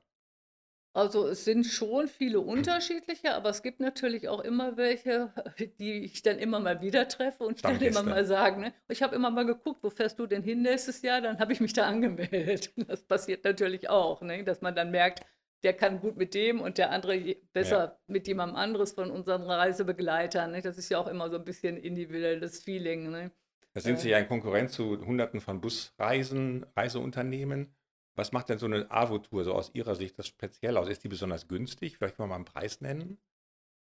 Also 0.93 1.27
es 1.27 1.45
sind 1.45 1.65
schon 1.65 2.07
viele 2.09 2.41
unterschiedliche, 2.41 3.33
aber 3.33 3.49
es 3.49 3.63
gibt 3.63 3.79
natürlich 3.79 4.27
auch 4.27 4.41
immer 4.41 4.75
welche, 4.75 5.33
die 5.79 6.03
ich 6.03 6.21
dann 6.21 6.37
immer 6.37 6.59
mal 6.59 6.81
wieder 6.81 7.07
treffe 7.07 7.45
und 7.45 7.59
die 7.59 7.61
dann 7.61 7.79
immer 7.81 8.03
mal 8.03 8.25
sagen, 8.25 8.61
ne? 8.61 8.73
Ich 8.89 9.01
habe 9.01 9.15
immer 9.15 9.31
mal 9.31 9.45
geguckt, 9.45 9.83
wo 9.83 9.89
fährst 9.89 10.19
du 10.19 10.27
denn 10.27 10.43
hin 10.43 10.61
nächstes 10.61 11.01
Jahr? 11.01 11.21
Dann 11.21 11.39
habe 11.39 11.53
ich 11.53 11.61
mich 11.61 11.73
da 11.73 11.87
angemeldet. 11.87 12.73
Das 12.87 13.03
passiert 13.03 13.45
natürlich 13.45 13.89
auch, 13.89 14.21
ne? 14.21 14.43
Dass 14.43 14.61
man 14.61 14.75
dann 14.75 14.91
merkt, 14.91 15.21
der 15.63 15.73
kann 15.73 15.99
gut 16.01 16.17
mit 16.17 16.33
dem 16.33 16.59
und 16.59 16.77
der 16.77 16.91
andere 16.91 17.35
besser 17.53 17.99
mit 18.07 18.27
jemandem 18.27 18.57
anderes 18.57 18.93
von 18.93 19.11
unseren 19.11 19.43
Reisebegleitern. 19.43 20.51
Ne? 20.51 20.61
Das 20.61 20.77
ist 20.77 20.89
ja 20.89 20.97
auch 20.97 21.07
immer 21.07 21.29
so 21.29 21.37
ein 21.37 21.45
bisschen 21.45 21.77
individuelles 21.77 22.63
Feeling. 22.63 23.11
Ne? 23.11 23.31
Da 23.73 23.81
sind 23.81 23.95
Äh. 23.95 23.97
Sie 23.99 24.09
ja 24.09 24.17
in 24.17 24.27
Konkurrenz 24.27 24.73
zu 24.73 24.99
Hunderten 25.05 25.39
von 25.39 25.61
Busreisen, 25.61 26.65
Reiseunternehmen. 26.75 27.75
Was 28.15 28.31
macht 28.31 28.49
denn 28.49 28.57
so 28.59 28.65
eine 28.65 28.89
AWO-Tour 28.91 29.43
so 29.43 29.53
aus 29.53 29.71
Ihrer 29.73 29.95
Sicht 29.95 30.19
das 30.19 30.27
speziell 30.27 30.77
aus? 30.77 30.89
Ist 30.89 31.03
die 31.03 31.07
besonders 31.07 31.47
günstig? 31.47 31.97
Vielleicht 31.97 32.15
können 32.17 32.27
wir 32.29 32.31
mal 32.31 32.35
einen 32.35 32.45
Preis 32.45 32.81
nennen. 32.81 33.17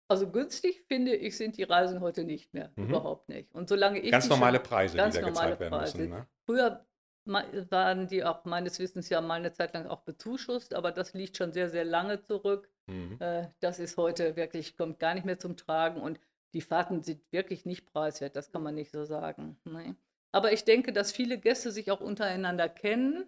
Also 0.07 0.29
günstig 0.29 0.83
finde 0.87 1.15
ich, 1.15 1.37
sind 1.37 1.57
die 1.57 1.63
Reisen 1.63 2.01
heute 2.01 2.23
nicht 2.23 2.53
mehr. 2.53 2.71
Mhm. 2.75 2.89
Überhaupt 2.89 3.29
nicht. 3.29 3.53
Und 3.53 3.67
solange 3.69 3.99
ich 3.99 4.11
Ganz 4.11 4.29
normale 4.29 4.59
Preise, 4.59 4.97
ganz 4.97 5.15
die 5.15 5.21
da 5.21 5.27
gezahlt 5.27 5.59
werden 5.59 5.71
Preise. 5.73 5.97
müssen. 5.97 6.09
Ne? 6.11 6.27
Früher 6.45 6.85
waren 7.25 8.07
die 8.07 8.23
auch 8.23 8.43
meines 8.45 8.79
Wissens 8.79 9.09
ja 9.09 9.21
mal 9.21 9.35
eine 9.35 9.53
Zeit 9.53 9.73
lang 9.73 9.87
auch 9.87 10.01
bezuschusst, 10.01 10.73
aber 10.73 10.91
das 10.91 11.13
liegt 11.13 11.37
schon 11.37 11.53
sehr, 11.53 11.69
sehr 11.69 11.85
lange 11.85 12.21
zurück. 12.21 12.69
Mhm. 12.87 13.17
Äh, 13.19 13.47
Das 13.61 13.79
ist 13.79 13.95
heute 13.97 14.35
wirklich, 14.35 14.75
kommt 14.75 14.99
gar 14.99 15.13
nicht 15.13 15.25
mehr 15.25 15.39
zum 15.39 15.55
Tragen 15.55 16.01
und 16.01 16.19
die 16.53 16.61
Fahrten 16.61 17.01
sind 17.01 17.21
wirklich 17.31 17.65
nicht 17.65 17.85
preiswert, 17.85 18.35
das 18.35 18.51
kann 18.51 18.61
man 18.61 18.75
nicht 18.75 18.91
so 18.91 19.05
sagen. 19.05 19.57
Nee. 19.63 19.95
Aber 20.31 20.51
ich 20.51 20.65
denke, 20.65 20.91
dass 20.93 21.11
viele 21.11 21.37
Gäste 21.39 21.71
sich 21.71 21.89
auch 21.91 22.01
untereinander 22.01 22.67
kennen 22.69 23.27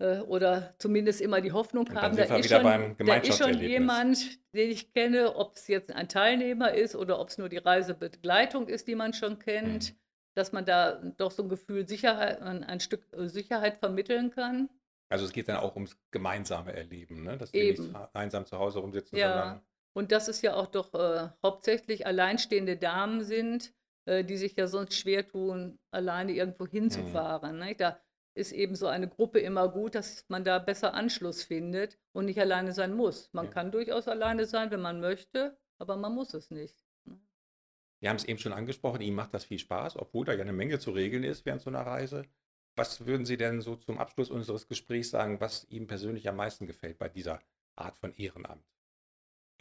oder 0.00 0.74
zumindest 0.78 1.20
immer 1.20 1.40
die 1.40 1.52
Hoffnung 1.52 1.86
Und 1.88 1.94
haben, 1.94 2.16
da 2.16 2.28
wir 2.28 2.38
ist, 2.38 2.50
schon, 2.50 2.96
da 2.98 3.16
ist 3.16 3.38
schon 3.38 3.58
jemand, 3.60 4.18
den 4.52 4.70
ich 4.70 4.92
kenne, 4.92 5.36
ob 5.36 5.56
es 5.56 5.68
jetzt 5.68 5.92
ein 5.92 6.08
Teilnehmer 6.08 6.74
ist 6.74 6.96
oder 6.96 7.20
ob 7.20 7.28
es 7.28 7.38
nur 7.38 7.48
die 7.48 7.58
Reisebegleitung 7.58 8.68
ist, 8.68 8.88
die 8.88 8.94
man 8.96 9.12
schon 9.12 9.38
kennt, 9.38 9.92
Mhm. 9.92 9.96
dass 10.34 10.52
man 10.52 10.64
da 10.64 10.92
doch 11.16 11.30
so 11.30 11.44
ein 11.44 11.48
Gefühl 11.48 11.86
Sicherheit, 11.88 12.42
ein, 12.42 12.80
Stück 12.80 13.06
äh, 13.12 13.28
Sicherheit 13.28 13.76
vermitteln 13.78 14.30
kann. 14.30 14.68
Also 15.10 15.26
es 15.26 15.32
geht 15.32 15.48
dann 15.48 15.58
auch 15.58 15.74
ums 15.76 15.96
gemeinsame 16.10 16.72
Erleben, 16.72 17.22
ne? 17.22 17.38
dass 17.38 17.54
Eben. 17.54 17.84
nicht 17.92 17.96
einsam 18.14 18.46
zu 18.46 18.58
Hause 18.58 18.80
rumsitzen, 18.80 19.16
Ja. 19.16 19.28
sondern 19.28 19.60
Und 19.96 20.10
dass 20.10 20.26
es 20.26 20.42
ja 20.42 20.54
auch 20.54 20.66
doch 20.66 20.92
äh, 20.94 21.28
hauptsächlich 21.44 22.04
alleinstehende 22.04 22.76
Damen 22.76 23.22
sind, 23.22 23.72
äh, 24.06 24.24
die 24.24 24.36
sich 24.36 24.56
ja 24.56 24.66
sonst 24.66 24.94
schwer 24.94 25.26
tun, 25.28 25.78
alleine 25.92 26.32
irgendwo 26.32 26.66
hinzufahren. 26.66 27.58
Ne? 27.58 27.76
Da 27.76 28.00
ist 28.34 28.52
eben 28.52 28.74
so 28.76 28.86
eine 28.86 29.08
Gruppe 29.08 29.38
immer 29.40 29.68
gut, 29.68 29.94
dass 29.94 30.24
man 30.28 30.44
da 30.44 30.58
besser 30.58 30.94
Anschluss 30.94 31.42
findet 31.44 31.98
und 32.12 32.26
nicht 32.26 32.40
alleine 32.40 32.72
sein 32.72 32.94
muss. 32.94 33.32
Man 33.32 33.46
Ja. 33.46 33.50
kann 33.50 33.70
durchaus 33.72 34.08
alleine 34.08 34.46
sein, 34.46 34.70
wenn 34.70 34.80
man 34.80 35.00
möchte, 35.00 35.56
aber 35.78 35.96
man 35.96 36.14
muss 36.14 36.34
es 36.34 36.50
nicht. 36.50 36.84
Wir 37.98 38.08
haben 38.08 38.16
es 38.18 38.24
eben 38.24 38.38
schon 38.38 38.52
angesprochen, 38.52 39.00
Ihnen 39.00 39.16
macht 39.16 39.34
das 39.34 39.44
viel 39.46 39.58
Spaß, 39.58 39.96
obwohl 39.96 40.24
da 40.24 40.32
ja 40.32 40.42
eine 40.42 40.52
Menge 40.52 40.78
zu 40.78 40.92
regeln 40.92 41.24
ist 41.24 41.44
während 41.44 41.60
so 41.60 41.70
einer 41.70 41.80
Reise. 41.84 42.24
Was 42.76 43.04
würden 43.04 43.26
Sie 43.26 43.36
denn 43.36 43.60
so 43.60 43.74
zum 43.74 43.98
Abschluss 43.98 44.30
unseres 44.30 44.68
Gesprächs 44.68 45.10
sagen, 45.10 45.40
was 45.40 45.66
Ihnen 45.70 45.88
persönlich 45.88 46.28
am 46.28 46.36
meisten 46.36 46.66
gefällt 46.68 46.98
bei 46.98 47.08
dieser 47.08 47.42
Art 47.74 47.98
von 47.98 48.14
Ehrenamt? 48.14 48.64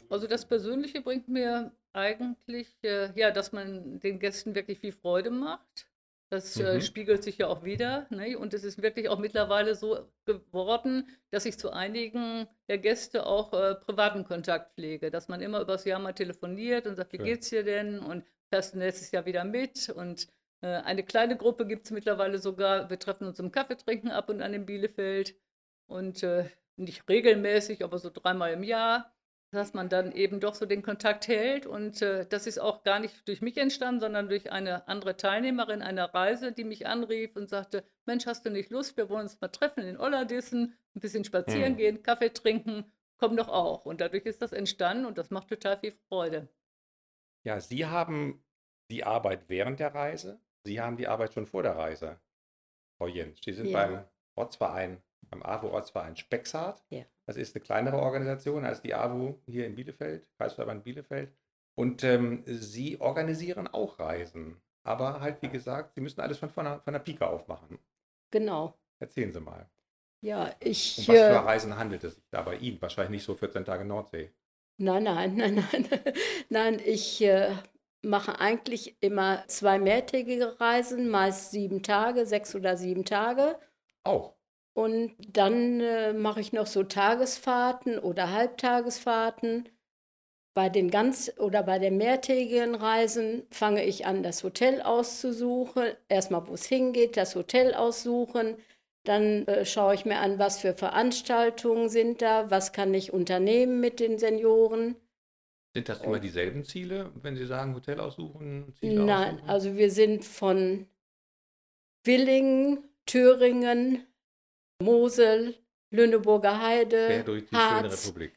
Also 0.10 0.27
das 0.27 0.48
Persönliche 0.48 1.01
bringt 1.01 1.27
mir 1.27 1.75
eigentlich, 1.92 2.74
äh, 2.84 3.12
ja, 3.20 3.32
dass 3.32 3.51
man 3.51 4.00
den 4.00 4.20
Gästen 4.20 4.56
wirklich 4.56 4.80
viel 4.80 4.94
Freude 4.94 5.30
macht. 5.30 5.88
Das 6.30 6.60
äh, 6.60 6.80
Mhm. 6.80 6.82
spiegelt 6.82 7.24
sich 7.24 7.38
ja 7.38 7.48
auch 7.48 7.63
wieder. 7.63 8.08
Ne? 8.10 8.38
Und 8.38 8.53
es 8.53 8.63
ist 8.63 8.82
wirklich 8.82 9.08
auch 9.10 9.20
mittlerweile 9.20 9.75
so 9.75 10.10
geworden, 10.25 11.08
dass 11.32 11.46
ich 11.46 11.58
zu 11.60 11.72
einigen 11.72 12.48
der 12.68 12.80
Gäste 12.80 13.25
auch 13.25 13.53
äh, 13.53 13.75
privaten 13.75 14.24
Kontakt 14.25 14.72
pflege. 14.74 15.12
Dass 15.12 15.27
man 15.27 15.42
immer 15.42 15.62
übers 15.62 15.86
Jahr 15.86 16.00
mal 16.00 16.13
telefoniert 16.13 16.88
und 16.88 16.96
sagt, 16.96 17.13
wie 17.13 17.18
Schön. 17.18 17.25
geht's 17.25 17.50
dir 17.50 17.63
denn? 17.63 18.00
Und 18.00 18.25
fährst 18.50 18.74
du 18.74 18.80
nächstes 18.80 19.12
Jahr 19.12 19.25
wieder 19.25 19.44
mit? 19.44 19.89
Und 19.89 20.27
äh, 20.62 20.68
eine 20.68 21.03
kleine 21.03 21.38
Gruppe 21.38 21.68
gibt 21.68 21.86
es 21.86 21.92
mittlerweile 21.92 22.39
sogar. 22.39 22.89
Wir 22.89 22.98
treffen 23.00 23.27
uns 23.27 23.38
zum 23.38 23.51
Kaffeetrinken 23.51 24.10
ab 24.12 24.30
und 24.30 24.42
an 24.42 24.53
in 24.53 24.65
Bielefeld. 24.65 25.36
Und 25.88 26.24
äh, 26.24 26.50
nicht 26.77 27.08
regelmäßig, 27.08 27.84
aber 27.84 28.00
so 28.00 28.10
dreimal 28.10 28.53
im 28.53 28.63
Jahr 28.63 29.13
dass 29.53 29.74
man 29.74 29.89
dann 29.89 30.12
eben 30.12 30.39
doch 30.39 30.55
so 30.55 30.65
den 30.65 30.81
Kontakt 30.83 31.27
hält. 31.27 31.65
Und 31.65 32.01
äh, 32.01 32.25
das 32.27 32.48
ist 32.48 32.60
auch 32.60 32.83
gar 32.83 33.00
nicht 33.00 33.27
durch 33.27 33.41
mich 33.41 33.57
entstanden, 33.57 34.01
sondern 34.01 34.27
durch 34.29 34.51
eine 34.51 34.88
andere 34.88 35.15
Teilnehmerin 35.17 35.81
einer 35.81 36.13
Reise, 36.13 36.51
die 36.51 36.63
mich 36.63 36.88
anrief 36.88 37.36
und 37.36 37.50
sagte, 37.50 37.83
Mensch, 38.05 38.25
hast 38.25 38.45
du 38.45 38.50
nicht 38.50 38.69
Lust, 38.72 38.98
wir 38.98 39.10
wollen 39.10 39.24
uns 39.24 39.39
mal 39.41 39.48
treffen 39.50 39.83
in 39.83 39.98
Ollerdissen, 40.00 40.75
ein 40.95 41.00
bisschen 41.00 41.24
spazieren 41.24 41.74
Hm. 41.74 41.77
gehen, 41.77 42.03
Kaffee 42.03 42.29
trinken, 42.33 42.91
komm 43.17 43.38
doch 43.38 43.50
auch. 43.50 43.86
Und 43.86 44.01
dadurch 44.01 44.25
ist 44.25 44.41
das 44.41 44.51
entstanden 44.53 45.05
und 45.05 45.17
das 45.17 45.29
macht 45.31 45.48
total 45.50 45.77
viel 45.79 45.93
Freude. 46.10 46.50
Ja, 47.45 47.60
Sie 47.60 47.86
haben 47.86 48.43
die 48.89 49.03
Arbeit 49.03 49.48
während 49.50 49.79
der 49.79 49.93
Reise, 49.93 50.41
Sie 50.65 50.79
haben 50.81 50.98
die 50.98 51.07
Arbeit 51.07 51.33
schon 51.33 51.45
vor 51.45 51.63
der 51.63 51.75
Reise, 51.75 52.19
Frau 52.98 53.07
Jens. 53.07 53.41
Sie 53.43 53.53
sind 53.53 53.72
Ja. 53.72 53.88
beim 53.88 54.05
Ortsverein, 54.36 55.01
beim 55.30 55.44
AWO-Ortsverein 55.44 56.15
Spexart. 56.15 56.84
Ja. 56.89 57.03
Das 57.25 57.38
ist 57.38 57.56
eine 57.56 57.63
kleinere 57.63 57.98
Organisation 57.98 58.65
als 58.65 58.82
die 58.82 58.94
AWO 58.94 59.39
hier 59.46 59.65
in 59.65 59.75
Bielefeld, 59.75 60.27
Kreisverband 60.38 60.84
Bielefeld. 60.84 61.32
Und 61.75 62.03
ähm, 62.03 62.44
Sie 62.46 63.00
organisieren 63.01 63.68
auch 63.68 64.00
Reisen. 64.00 64.62
Aber 64.84 65.22
halt, 65.22 65.42
wie 65.42 65.50
gesagt, 65.50 65.96
Sie 65.96 66.01
müssen 66.01 66.22
alles 66.22 66.38
von, 66.38 66.50
von, 66.50 66.65
der, 66.65 66.80
von 66.82 66.94
der 66.94 67.00
Pike 67.00 67.25
aufmachen. 67.27 67.80
Genau. 68.32 68.77
Erzählen 69.00 69.32
Sie 69.32 69.39
mal. 69.39 69.70
Ja, 70.22 70.46
Um 70.46 70.53
ich. 70.60 70.98
was 71.00 71.06
für 71.06 71.13
äh, 71.18 71.36
Reisen 71.38 71.77
handelt 71.77 72.03
es 72.03 72.15
sich 72.15 72.30
da 72.30 72.42
bei 72.42 72.56
Ihnen? 72.58 72.82
Wahrscheinlich 72.82 73.12
nicht 73.12 73.24
so 73.25 73.36
14 73.36 73.65
Tage 73.65 73.86
Nordsee. 73.86 74.32
Nein, 74.77 75.03
nein, 75.03 75.36
nein, 75.38 75.56
nein. 75.56 75.89
Nein, 76.50 76.82
ich 76.84 77.22
äh, 77.24 77.51
mache 78.01 78.39
eigentlich 78.39 78.98
immer 79.01 79.44
zwei 79.48 79.80
mehrtägige 79.80 80.60
Reisen, 80.60 81.10
meist 81.10 81.51
sieben 81.51 81.84
Tage, 81.84 82.25
sechs 82.25 82.56
oder 82.56 82.77
sieben 82.77 83.06
Tage. 83.06 83.60
Auch. 84.03 84.36
Und 84.74 85.13
dann 85.20 85.80
äh, 85.82 86.13
mache 86.13 86.42
ich 86.42 86.51
noch 86.51 86.65
so 86.65 86.84
Tagesfahrten 86.84 88.00
oder 88.00 88.32
Halbtagesfahrten. 88.32 89.70
Bei 90.56 90.70
den 90.70 90.92
ganz 90.92 91.32
oder 91.38 91.63
bei 91.63 91.80
den 91.80 91.98
mehrtägigen 91.98 92.75
Reisen 92.75 93.44
fange 93.50 93.84
ich 93.84 94.06
an, 94.06 94.24
das 94.24 94.44
Hotel 94.44 94.82
auszusuchen. 94.82 95.84
Erstmal, 96.10 96.48
wo 96.48 96.53
es 96.53 96.65
hingeht, 96.65 97.18
das 97.18 97.36
Hotel 97.36 97.74
aussuchen. 97.74 98.58
Dann 99.03 99.46
äh, 99.48 99.65
schaue 99.65 99.96
ich 99.96 100.06
mir 100.06 100.20
an, 100.20 100.39
was 100.39 100.60
für 100.60 100.74
Veranstaltungen 100.74 101.89
sind 101.89 102.22
da, 102.22 102.50
was 102.50 102.72
kann 102.72 102.94
ich 102.94 103.13
unternehmen 103.13 103.80
mit 103.80 104.00
den 104.00 104.18
Senioren. 104.18 104.96
Sind 105.74 105.89
das 105.89 106.01
immer 106.01 106.20
dieselben 106.20 106.63
Ziele, 106.63 107.12
wenn 107.22 107.36
Sie 107.36 107.48
sagen 107.48 107.74
Hotel 107.74 108.00
aussuchen, 108.00 108.74
Ziele. 108.80 109.03
Nein, 109.03 109.36
aussuchen? 109.36 109.50
also 109.50 109.75
wir 109.75 109.92
sind 109.92 110.24
von 110.24 110.88
Willingen, 112.03 112.88
Thüringen, 113.06 114.06
Mosel, 114.84 115.56
Lüneburger 115.92 116.62
Heide, 116.62 117.06
quer 117.08 117.24
durch 117.24 117.44
die 117.46 117.56
schöne 117.56 117.90
Harz, 117.90 118.08
Republik. 118.08 118.34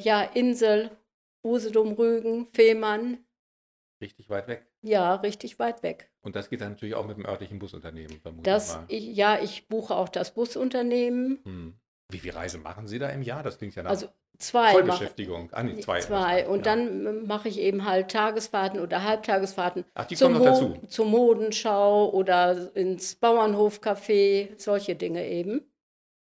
ja, 0.00 0.22
Insel, 0.22 0.90
Usedom, 1.44 1.92
Rügen, 1.92 2.46
Fehmarn. 2.52 3.18
Richtig 4.00 4.28
weit 4.28 4.46
weg. 4.48 4.66
Ja, 4.82 5.14
richtig 5.16 5.58
weit 5.58 5.82
weg. 5.82 6.10
Und 6.20 6.36
das 6.36 6.50
geht 6.50 6.60
dann 6.60 6.72
natürlich 6.72 6.94
auch 6.94 7.06
mit 7.06 7.16
dem 7.16 7.24
örtlichen 7.24 7.58
Busunternehmen. 7.58 8.20
vermute 8.20 8.40
ich 8.50 8.52
Das, 8.54 8.78
ich, 8.88 9.16
ja, 9.16 9.38
ich 9.40 9.68
buche 9.68 9.94
auch 9.94 10.08
das 10.08 10.34
Busunternehmen. 10.34 11.40
Hm. 11.44 11.74
Wie 12.10 12.18
viele 12.18 12.34
Reisen 12.36 12.62
machen 12.62 12.86
Sie 12.86 12.98
da 12.98 13.08
im 13.08 13.22
Jahr? 13.22 13.42
Das 13.42 13.58
klingt 13.58 13.74
ja 13.74 13.82
nach 13.82 13.90
Also 13.90 14.08
zwei 14.38 14.72
Vollbeschäftigung. 14.72 15.48
Ah, 15.52 15.62
nee, 15.62 15.80
zwei. 15.80 16.00
zwei. 16.00 16.46
Und 16.46 16.58
ja. 16.58 16.74
dann 16.76 17.06
äh, 17.06 17.12
mache 17.12 17.48
ich 17.48 17.58
eben 17.58 17.84
halt 17.86 18.10
Tagesfahrten 18.10 18.80
oder 18.80 19.02
Halbtagesfahrten 19.02 19.84
Ach, 19.94 20.04
die 20.04 20.14
zum 20.14 20.34
kommen 20.34 20.44
noch 20.44 20.52
dazu. 20.52 20.86
zur 20.88 21.06
Modenschau 21.06 22.10
oder 22.10 22.76
ins 22.76 23.14
Bauernhofcafé, 23.20 24.50
solche 24.60 24.94
Dinge 24.94 25.26
eben. 25.28 25.62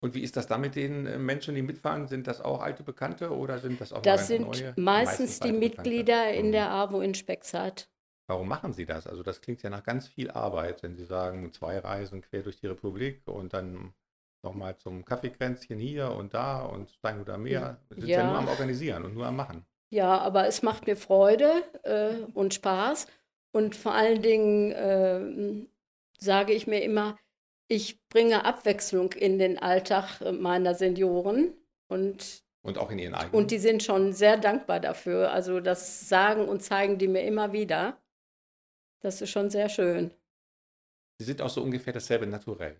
Und 0.04 0.14
wie 0.14 0.20
ist 0.20 0.36
das 0.36 0.46
da 0.46 0.58
mit 0.58 0.76
den 0.76 1.06
äh, 1.06 1.16
Menschen, 1.16 1.54
die 1.54 1.62
mitfahren? 1.62 2.08
Sind 2.08 2.26
das 2.26 2.42
auch 2.42 2.60
alte 2.60 2.82
Bekannte 2.82 3.30
oder 3.34 3.58
sind 3.58 3.80
das 3.80 3.90
auch 3.90 4.02
Das 4.02 4.28
ganz 4.28 4.28
sind 4.28 4.42
neue? 4.42 4.74
meistens 4.76 5.40
die 5.40 5.50
Mitglieder 5.50 6.26
Bekannte. 6.26 6.40
in 6.40 6.52
der 6.52 6.70
AWO 6.72 7.00
in 7.00 7.14
Spexart. 7.14 7.88
Warum 8.26 8.46
machen 8.46 8.74
Sie 8.74 8.84
das? 8.84 9.06
Also 9.06 9.22
das 9.22 9.40
klingt 9.40 9.62
ja 9.62 9.70
nach 9.70 9.82
ganz 9.82 10.06
viel 10.06 10.30
Arbeit, 10.30 10.82
wenn 10.82 10.94
Sie 10.94 11.06
sagen, 11.06 11.50
zwei 11.54 11.78
Reisen 11.78 12.20
quer 12.20 12.42
durch 12.42 12.60
die 12.60 12.66
Republik 12.66 13.26
und 13.26 13.54
dann 13.54 13.94
nochmal 14.42 14.76
zum 14.76 15.06
Kaffeekränzchen 15.06 15.78
hier 15.78 16.10
und 16.10 16.34
da 16.34 16.66
und 16.66 16.90
Steinhuder 16.90 17.38
Meer. 17.38 17.78
Sie 17.88 18.02
sind 18.02 18.10
ja. 18.10 18.18
Ja. 18.18 18.26
nur 18.28 18.36
am 18.36 18.48
Organisieren 18.48 19.06
und 19.06 19.14
nur 19.14 19.24
am 19.24 19.36
Machen. 19.36 19.64
Ja, 19.88 20.18
aber 20.18 20.46
es 20.46 20.60
macht 20.60 20.86
mir 20.86 20.98
Freude 20.98 21.50
äh, 21.82 22.30
und 22.34 22.52
Spaß. 22.52 23.06
Und 23.52 23.74
vor 23.74 23.94
allen 23.94 24.20
Dingen 24.20 24.70
äh, 24.72 25.66
sage 26.22 26.52
ich 26.52 26.66
mir 26.66 26.82
immer, 26.82 27.16
ich 27.68 28.00
bringe 28.08 28.44
Abwechslung 28.44 29.12
in 29.12 29.38
den 29.38 29.58
Alltag 29.58 30.20
meiner 30.32 30.74
Senioren. 30.74 31.52
Und, 31.88 32.42
Und 32.62 32.78
auch 32.78 32.90
in 32.90 32.98
Ihren 32.98 33.14
eigenen. 33.14 33.34
und 33.34 33.50
die 33.50 33.58
sind 33.58 33.82
schon 33.82 34.12
sehr 34.12 34.36
dankbar 34.36 34.80
dafür. 34.80 35.32
Also 35.32 35.60
das 35.60 36.08
sagen 36.08 36.48
und 36.48 36.62
zeigen 36.62 36.98
die 36.98 37.08
mir 37.08 37.22
immer 37.22 37.52
wieder. 37.52 38.00
Das 39.00 39.20
ist 39.20 39.30
schon 39.30 39.50
sehr 39.50 39.68
schön. 39.68 40.10
Sie 41.18 41.24
sind 41.26 41.42
auch 41.42 41.50
so 41.50 41.62
ungefähr 41.62 41.92
dasselbe 41.92 42.26
naturell. 42.26 42.76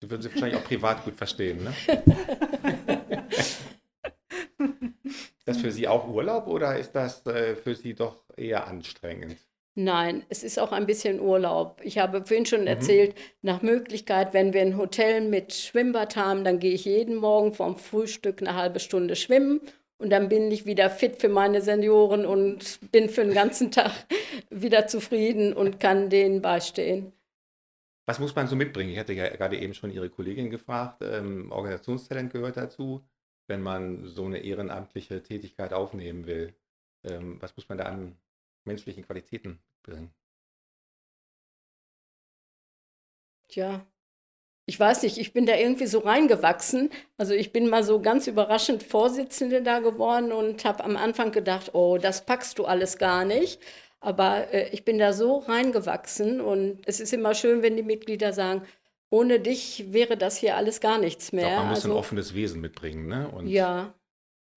Sie 0.00 0.10
würden 0.10 0.22
sie 0.22 0.32
wahrscheinlich 0.32 0.58
auch 0.60 0.64
privat 0.64 1.04
gut 1.04 1.14
verstehen, 1.14 1.62
ne? 1.62 1.72
Ist 5.44 5.48
das 5.48 5.56
für 5.58 5.72
Sie 5.72 5.88
auch 5.88 6.06
Urlaub 6.06 6.46
oder 6.46 6.78
ist 6.78 6.92
das 6.92 7.26
äh, 7.26 7.56
für 7.56 7.74
Sie 7.74 7.94
doch 7.94 8.24
eher 8.36 8.66
anstrengend? 8.68 9.36
Nein, 9.74 10.24
es 10.28 10.42
ist 10.42 10.58
auch 10.58 10.70
ein 10.72 10.86
bisschen 10.86 11.18
Urlaub. 11.20 11.80
Ich 11.82 11.96
habe 11.98 12.24
vorhin 12.26 12.44
schon 12.44 12.62
Mhm. 12.62 12.66
erzählt, 12.66 13.14
nach 13.40 13.62
Möglichkeit, 13.62 14.34
wenn 14.34 14.52
wir 14.52 14.60
ein 14.60 14.76
Hotel 14.76 15.22
mit 15.22 15.54
Schwimmbad 15.54 16.16
haben, 16.16 16.44
dann 16.44 16.58
gehe 16.58 16.74
ich 16.74 16.84
jeden 16.84 17.16
Morgen 17.16 17.52
vorm 17.54 17.76
Frühstück 17.76 18.42
eine 18.42 18.54
halbe 18.54 18.80
Stunde 18.80 19.16
schwimmen 19.16 19.60
und 19.98 20.10
dann 20.10 20.28
bin 20.28 20.50
ich 20.50 20.66
wieder 20.66 20.90
fit 20.90 21.16
für 21.20 21.28
meine 21.30 21.62
Senioren 21.62 22.26
und 22.26 22.80
bin 22.92 23.08
für 23.08 23.24
den 23.24 23.32
ganzen 23.34 23.70
Tag 23.70 23.92
wieder 24.50 24.86
zufrieden 24.88 25.54
und 25.54 25.80
kann 25.80 26.10
denen 26.10 26.42
beistehen. 26.42 27.12
Was 28.06 28.18
muss 28.18 28.34
man 28.34 28.48
so 28.48 28.56
mitbringen? 28.56 28.90
Ich 28.90 28.98
hatte 28.98 29.12
ja 29.12 29.28
gerade 29.28 29.58
eben 29.58 29.74
schon 29.74 29.92
Ihre 29.92 30.10
Kollegin 30.10 30.50
gefragt. 30.50 31.02
Ähm, 31.02 31.50
Organisationstalent 31.52 32.32
gehört 32.32 32.56
dazu, 32.56 33.04
wenn 33.46 33.62
man 33.62 34.06
so 34.06 34.24
eine 34.24 34.38
ehrenamtliche 34.38 35.22
Tätigkeit 35.22 35.72
aufnehmen 35.72 36.26
will. 36.26 36.54
Ähm, 37.04 37.40
was 37.40 37.56
muss 37.56 37.68
man 37.68 37.78
da 37.78 37.84
an 37.84 38.16
menschlichen 38.64 39.04
Qualitäten 39.04 39.60
bringen? 39.82 40.12
Tja, 43.48 43.86
ich 44.64 44.78
weiß 44.78 45.02
nicht, 45.02 45.18
ich 45.18 45.32
bin 45.32 45.44
da 45.44 45.56
irgendwie 45.56 45.86
so 45.86 45.98
reingewachsen. 45.98 46.90
Also 47.16 47.34
ich 47.34 47.52
bin 47.52 47.68
mal 47.68 47.82
so 47.82 48.00
ganz 48.00 48.26
überraschend 48.26 48.82
Vorsitzende 48.82 49.62
da 49.62 49.80
geworden 49.80 50.32
und 50.32 50.64
habe 50.64 50.84
am 50.84 50.96
Anfang 50.96 51.32
gedacht, 51.32 51.74
oh, 51.74 51.98
das 51.98 52.24
packst 52.24 52.58
du 52.58 52.64
alles 52.64 52.98
gar 52.98 53.24
nicht. 53.24 53.60
Aber 54.00 54.52
äh, 54.52 54.68
ich 54.70 54.84
bin 54.84 54.98
da 54.98 55.12
so 55.12 55.38
reingewachsen 55.38 56.40
und 56.40 56.80
es 56.86 57.00
ist 57.00 57.12
immer 57.12 57.34
schön, 57.34 57.62
wenn 57.62 57.76
die 57.76 57.82
Mitglieder 57.82 58.32
sagen, 58.32 58.62
ohne 59.10 59.40
dich 59.40 59.92
wäre 59.92 60.16
das 60.16 60.38
hier 60.38 60.56
alles 60.56 60.80
gar 60.80 60.98
nichts 60.98 61.32
mehr. 61.32 61.50
Doch, 61.50 61.56
man 61.58 61.68
muss 61.68 61.78
also, 61.78 61.90
ein 61.90 61.98
offenes 61.98 62.34
Wesen 62.34 62.60
mitbringen, 62.60 63.06
ne? 63.06 63.28
Und 63.28 63.48
ja, 63.48 63.94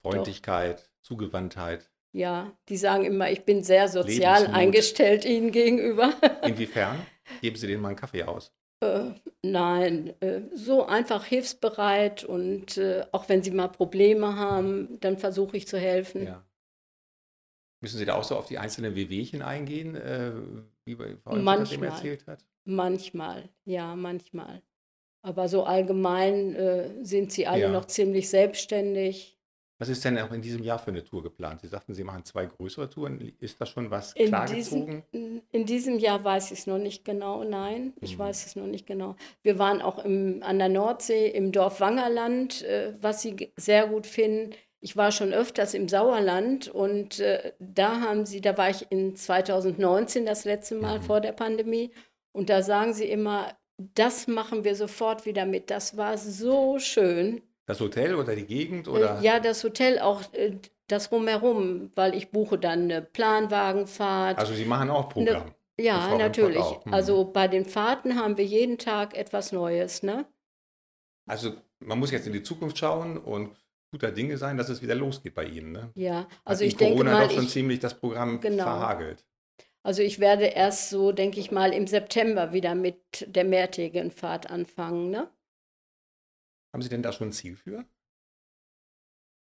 Freundlichkeit, 0.02 0.90
Zugewandtheit. 1.02 1.90
Ja. 2.16 2.52
Die 2.70 2.78
sagen 2.78 3.04
immer, 3.06 3.30
ich 3.32 3.44
bin 3.44 3.64
sehr 3.64 3.88
sozial 3.88 4.40
Lebensmut. 4.42 4.56
eingestellt 4.60 5.26
ihnen 5.26 5.52
gegenüber. 5.52 6.14
Inwiefern? 6.44 6.98
Geben 7.42 7.56
Sie 7.56 7.68
denen 7.68 7.82
mal 7.82 7.90
einen 7.90 7.98
Kaffee 7.98 8.24
aus. 8.24 8.52
Äh, 8.82 9.12
nein, 9.42 10.14
äh, 10.22 10.42
so 10.54 10.86
einfach 10.86 11.26
hilfsbereit 11.26 12.24
und 12.24 12.78
äh, 12.78 13.06
auch 13.12 13.30
wenn 13.30 13.42
sie 13.42 13.52
mal 13.52 13.70
Probleme 13.70 14.36
haben, 14.36 15.00
dann 15.00 15.18
versuche 15.18 15.58
ich 15.58 15.68
zu 15.68 15.78
helfen. 15.80 16.26
Ja. 16.26 16.46
Müssen 17.82 17.98
Sie 17.98 18.06
da 18.06 18.16
auch 18.16 18.24
so 18.24 18.36
auf 18.36 18.48
die 18.48 18.58
einzelnen 18.58 18.96
Wehwehchen 18.96 19.42
eingehen, 19.42 19.96
äh, 19.96 20.32
wie 20.86 20.96
Frau 20.96 21.06
das 21.26 21.36
eben 21.36 21.44
Manchmal. 21.44 21.90
erzählt 21.90 22.28
hat? 22.28 22.46
Manchmal, 22.66 23.50
ja, 23.66 23.96
manchmal. 23.96 24.62
Aber 25.22 25.48
so 25.48 25.64
allgemein 25.66 26.56
äh, 26.56 27.04
sind 27.04 27.32
sie 27.32 27.48
alle 27.48 27.62
Ja. 27.64 27.70
noch 27.72 27.86
ziemlich 27.86 28.30
selbstständig. 28.30 29.35
Was 29.78 29.90
ist 29.90 30.06
denn 30.06 30.18
auch 30.20 30.32
in 30.32 30.42
diesem 30.42 30.64
Jahr 30.64 30.80
für 30.80 30.92
eine 30.92 31.04
Tour 31.04 31.22
geplant? 31.22 31.62
Sie 31.62 31.68
sagten, 31.68 31.94
Sie 31.94 32.04
machen 32.06 32.24
zwei 32.24 32.46
größere 32.46 32.90
Touren. 32.90 33.20
Ist 33.40 33.60
da 33.60 33.66
schon 33.66 33.92
was 33.92 34.14
In 34.14 34.28
klargezogen? 34.28 35.04
diesem, 35.12 35.42
in 35.52 35.66
diesem 35.66 36.00
Jahr 36.00 36.24
weiß 36.24 36.52
ich 36.52 36.60
es 36.60 36.68
noch 36.68 36.78
nicht 36.78 37.04
genau, 37.04 37.44
nein, 37.44 37.94
ich 38.00 38.16
Mhm. 38.16 38.20
weiß 38.20 38.46
es 38.46 38.56
noch 38.56 38.68
nicht 38.68 38.86
genau. 38.88 39.16
Wir 39.44 39.60
waren 39.60 39.82
auch 39.82 40.04
im, 40.06 40.42
an 40.44 40.60
der 40.60 40.70
Nordsee 40.70 41.28
im 41.28 41.52
Dorf 41.52 41.82
Wangerland, 41.82 42.62
äh, 42.64 42.94
was 43.02 43.22
sie 43.22 43.52
sehr 43.58 43.88
gut 43.88 44.08
finden. 44.08 44.56
Ich 44.80 44.96
war 44.96 45.12
schon 45.12 45.34
öfters 45.34 45.74
im 45.74 45.90
Sauerland 45.90 46.70
und 46.70 47.20
äh, 47.20 47.52
da 47.60 48.00
haben 48.02 48.26
sie, 48.26 48.40
da 48.40 48.58
war 48.58 48.70
ich 48.70 48.86
in 48.92 49.16
2019 49.16 50.26
das 50.26 50.46
letzte 50.46 50.76
Mal 50.76 51.00
Mhm. 51.00 51.04
vor 51.04 51.20
der 51.22 51.32
Pandemie 51.34 51.92
und 52.32 52.50
da 52.50 52.62
sagen 52.62 52.94
sie 52.94 53.06
immer, 53.10 53.58
das 53.78 54.28
machen 54.28 54.64
wir 54.64 54.76
sofort 54.76 55.26
wieder 55.26 55.46
mit. 55.46 55.70
Das 55.70 55.98
war 55.98 56.18
so 56.18 56.80
schön. 56.80 57.42
Das 57.66 57.80
Hotel 57.80 58.16
oder 58.16 58.36
die 58.36 58.46
Gegend? 58.46 58.88
Äh, 58.88 58.92
Oder? 58.92 59.20
Ja, 59.22 59.40
das 59.40 59.64
Hotel 59.64 60.00
auch, 60.00 60.22
äh, 60.34 60.58
das 60.88 61.12
rumherum, 61.12 61.92
weil 61.96 62.14
ich 62.16 62.30
buche 62.30 62.58
dann 62.60 62.84
eine 62.84 63.02
Planwagenfahrt. 63.02 64.38
Also 64.38 64.54
Sie 64.54 64.66
machen 64.66 64.90
auch 64.90 65.10
Programm. 65.10 65.54
Ja, 65.80 66.00
Frau 66.02 66.18
Remford 66.18 66.20
natürlich. 66.20 66.66
hm. 66.84 66.94
Also 66.94 67.26
bei 67.26 67.48
den 67.48 67.66
Fahrten 67.66 68.18
haben 68.18 68.38
wir 68.38 68.46
jeden 68.46 68.78
Tag 68.78 69.18
etwas 69.18 69.52
Neues, 69.52 70.04
ne? 70.04 70.26
Also 71.28 71.54
man 71.80 72.00
muss 72.00 72.12
jetzt 72.12 72.28
in 72.28 72.34
die 72.34 72.44
Zukunft 72.44 72.78
schauen 72.78 73.18
und 73.18 73.56
guter 73.92 74.12
Dinge 74.12 74.38
sein, 74.38 74.58
dass 74.58 74.70
es 74.70 74.82
wieder 74.82 74.96
losgeht 74.96 75.34
bei 75.36 75.46
Ihnen. 75.46 75.72
Ne? 75.72 75.90
Ja, 75.96 76.20
Hat 76.20 76.28
also 76.46 76.64
Ihnen 76.64 76.70
ich 76.70 76.78
denke 76.78 76.94
Corona 76.96 77.14
mal, 77.14 77.28
doch 77.28 77.34
schon 77.34 77.46
ich, 77.46 77.50
ziemlich 77.50 77.80
das 77.80 78.00
Programm 78.00 78.40
Genau. 78.42 78.64
verhagelt. 78.64 79.26
also 79.84 80.02
ich 80.02 80.20
werde 80.20 80.46
erst 80.46 80.90
so, 80.90 81.12
denke 81.12 81.40
ich 81.40 81.52
mal, 81.52 81.74
im 81.74 81.88
September 81.88 82.54
wieder 82.54 82.76
mit 82.76 82.98
der 83.28 83.44
mehrtägigen 83.46 84.12
Fahrt 84.12 84.50
anfangen, 84.50 85.10
ne? 85.10 85.30
Haben 86.76 86.82
Sie 86.82 86.90
denn 86.90 87.02
da 87.04 87.14
schon 87.14 87.30
ein 87.30 87.32
Ziel 87.32 87.56
für? 87.56 87.86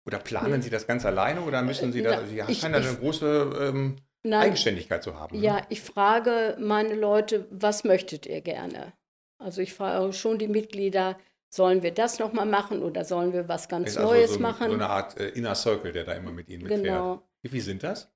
Oder 0.04 0.18
planen 0.18 0.62
Sie 0.62 0.70
das 0.70 0.88
ganz 0.88 1.06
alleine 1.06 1.42
oder 1.42 1.62
müssen 1.62 1.92
Sie 1.92 2.02
da, 2.02 2.22
Na, 2.22 2.26
Sie 2.26 2.40
ich- 2.52 2.58
scheinen 2.58 2.82
da 2.82 2.88
eine 2.88 2.98
große 2.98 3.68
ähm, 3.72 3.96
Nein, 4.24 4.40
Eigenständigkeit 4.48 5.04
zu 5.04 5.14
haben. 5.14 5.36
ne? 5.38 5.44
ja, 5.44 5.62
ich 5.68 5.80
frage 5.80 6.56
meine 6.58 6.96
Leute, 6.96 7.46
was 7.52 7.84
möchtet 7.84 8.26
ihr 8.26 8.40
gerne? 8.40 8.94
Also 9.38 9.60
ich 9.60 9.74
frage 9.74 10.12
schon 10.12 10.40
die 10.40 10.48
Mitglieder, 10.48 11.16
sollen 11.50 11.84
wir 11.84 11.94
das 11.94 12.18
nochmal 12.18 12.46
machen 12.46 12.82
oder 12.82 13.04
sollen 13.04 13.32
wir 13.32 13.48
was 13.48 13.68
ganz 13.68 13.96
also 13.96 14.08
Neues 14.10 14.32
so, 14.34 14.40
machen? 14.40 14.66
so 14.66 14.74
eine 14.74 14.88
Art 14.88 15.16
äh, 15.20 15.28
Inner 15.28 15.54
Circle, 15.54 15.92
der 15.92 16.02
da 16.02 16.14
immer 16.14 16.32
mit 16.32 16.48
Ihnen 16.48 16.62
mitfährt. 16.64 16.82
genau. 16.82 17.22
Wie 17.42 17.48
viel 17.48 17.60
sind 17.62 17.84
das? 17.84 18.10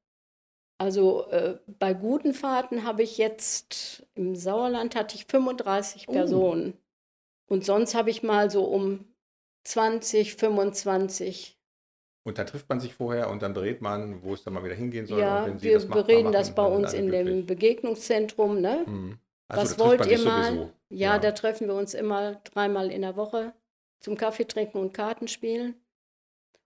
Also 0.78 1.30
äh, 1.30 1.60
bei 1.78 1.94
guten 1.94 2.34
Fahrten 2.34 2.82
habe 2.82 3.04
ich 3.04 3.16
jetzt, 3.16 4.04
im 4.14 4.34
Sauerland 4.34 4.96
hatte 4.96 5.14
ich 5.14 5.26
35 5.26 6.08
Oh. 6.08 6.12
Personen. 6.12 6.76
Und 7.46 7.64
sonst 7.64 7.94
habe 7.94 8.10
ich 8.10 8.22
mal 8.22 8.50
so 8.50 8.64
um 8.64 9.04
20, 9.64 10.34
25. 10.34 11.58
Und 12.26 12.38
dann 12.38 12.46
trifft 12.46 12.68
man 12.68 12.80
sich 12.80 12.94
vorher 12.94 13.28
und 13.28 13.42
dann 13.42 13.52
berät 13.52 13.82
man, 13.82 14.22
wo 14.22 14.32
es 14.32 14.42
dann 14.44 14.54
mal 14.54 14.64
wieder 14.64 14.74
hingehen 14.74 15.06
soll. 15.06 15.20
Ja, 15.20 15.46
wir 15.62 15.74
das 15.74 15.86
bereden 15.86 16.24
machen, 16.24 16.32
das 16.32 16.54
bei 16.54 16.64
uns 16.64 16.92
in 16.94 17.08
glücklich. 17.08 17.34
dem 17.34 17.46
Begegnungszentrum. 17.46 18.60
Ne? 18.60 18.82
Hm. 18.86 19.18
Also, 19.48 19.62
Was 19.62 19.78
wollt 19.78 20.06
ihr 20.06 20.18
mal? 20.20 20.44
sowieso. 20.44 20.72
Ja, 20.88 21.18
da 21.18 21.32
treffen 21.32 21.66
wir 21.66 21.74
uns 21.74 21.92
immer 21.92 22.36
dreimal 22.44 22.90
in 22.90 23.02
der 23.02 23.16
Woche 23.16 23.52
zum 24.00 24.16
Kaffee 24.16 24.46
trinken 24.46 24.78
und 24.78 24.94
Karten 24.94 25.28
spielen. 25.28 25.74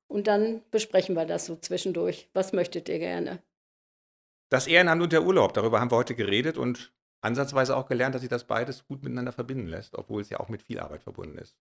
Und 0.07 0.27
dann 0.27 0.63
besprechen 0.71 1.15
wir 1.15 1.27
das 1.27 1.47
so 1.47 1.57
zwischendurch. 1.57 2.29
Was 2.33 2.53
möchtet 2.53 2.89
ihr 2.89 2.99
gerne? 2.99 3.41
Das 4.49 4.67
Ehrenamt 4.67 5.03
und 5.03 5.13
der 5.13 5.25
Urlaub, 5.25 5.53
darüber 5.53 5.81
haben 5.81 5.91
wir 5.91 5.97
heute 5.97 6.15
geredet 6.15 6.57
und 6.57 6.93
ansatzweise 7.21 7.77
auch 7.77 7.87
gelernt, 7.87 8.15
dass 8.15 8.23
sich 8.23 8.31
das 8.31 8.45
beides 8.45 8.87
gut 8.87 9.03
miteinander 9.03 9.33
verbinden 9.33 9.67
lässt, 9.67 9.97
obwohl 9.97 10.23
es 10.23 10.31
ja 10.31 10.41
auch 10.41 10.49
mit 10.49 10.63
viel 10.63 10.81
Arbeit 10.81 11.03
verbunden 11.03 11.39
ist. 11.39 11.57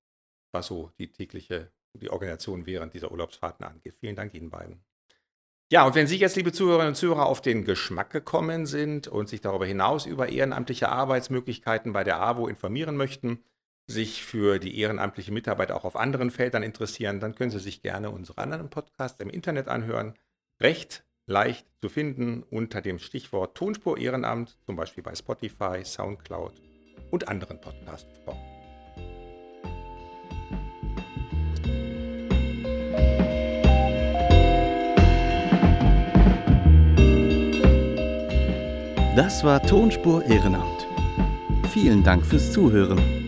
Was 0.52 0.68
so 0.68 0.92
die 0.98 1.12
tägliche, 1.12 1.72
die 1.94 2.10
Organisation 2.10 2.66
während 2.66 2.94
dieser 2.94 3.12
Urlaubsfahrten 3.12 3.66
angeht. 3.66 3.96
Vielen 4.00 4.16
Dank 4.16 4.34
Ihnen 4.34 4.50
beiden. 4.50 4.84
Ja, 5.70 5.86
und 5.86 5.96
wenn 5.96 6.08
Sie 6.08 6.18
jetzt, 6.18 6.38
liebe 6.38 6.54
Zuhörerinnen 6.54 6.90
und 6.90 6.96
Zuhörer, 6.96 7.26
auf 7.26 7.42
den 7.42 7.66
Geschmack 7.66 8.10
gekommen 8.10 8.66
sind 8.66 9.10
und 9.10 9.28
sich 9.28 9.42
darüber 9.42 9.66
hinaus 9.66 10.06
über 10.06 10.30
ehrenamtliche 10.30 10.88
Arbeitsmöglichkeiten 10.88 11.92
bei 11.92 12.06
der 12.06 12.22
AWO 12.22 12.48
informieren 12.48 12.96
möchten, 12.96 13.44
sich 13.86 14.24
für 14.24 14.60
die 14.60 14.80
ehrenamtliche 14.80 15.34
Mitarbeit 15.34 15.72
auch 15.72 15.84
auf 15.84 15.96
anderen 15.96 16.32
Feldern 16.32 16.64
interessieren, 16.64 17.20
dann 17.20 17.36
können 17.36 17.52
Sie 17.52 17.60
sich 17.60 17.82
gerne 17.82 18.12
unsere 18.12 18.38
anderen 18.38 18.70
Podcasts 18.70 19.20
im 19.20 19.30
Internet 19.30 19.68
anhören. 19.68 20.14
Recht 20.62 21.06
leicht 21.28 21.68
zu 21.82 21.90
finden 21.90 22.44
unter 22.50 22.82
dem 22.82 23.00
Stichwort 23.00 23.56
Tonspur 23.56 23.98
Ehrenamt, 23.98 24.58
zum 24.66 24.76
Beispiel 24.78 25.04
bei 25.04 25.14
Spotify, 25.14 25.84
Soundcloud 25.84 26.54
und 27.12 27.28
anderen 27.28 27.62
Podcast-Formen. 27.62 28.42
Das 39.16 39.44
war 39.44 39.62
Tonspur 39.64 40.24
Ehrenamt. 40.26 40.88
Vielen 41.74 42.04
Dank 42.04 42.26
fürs 42.26 42.52
Zuhören. 42.52 43.27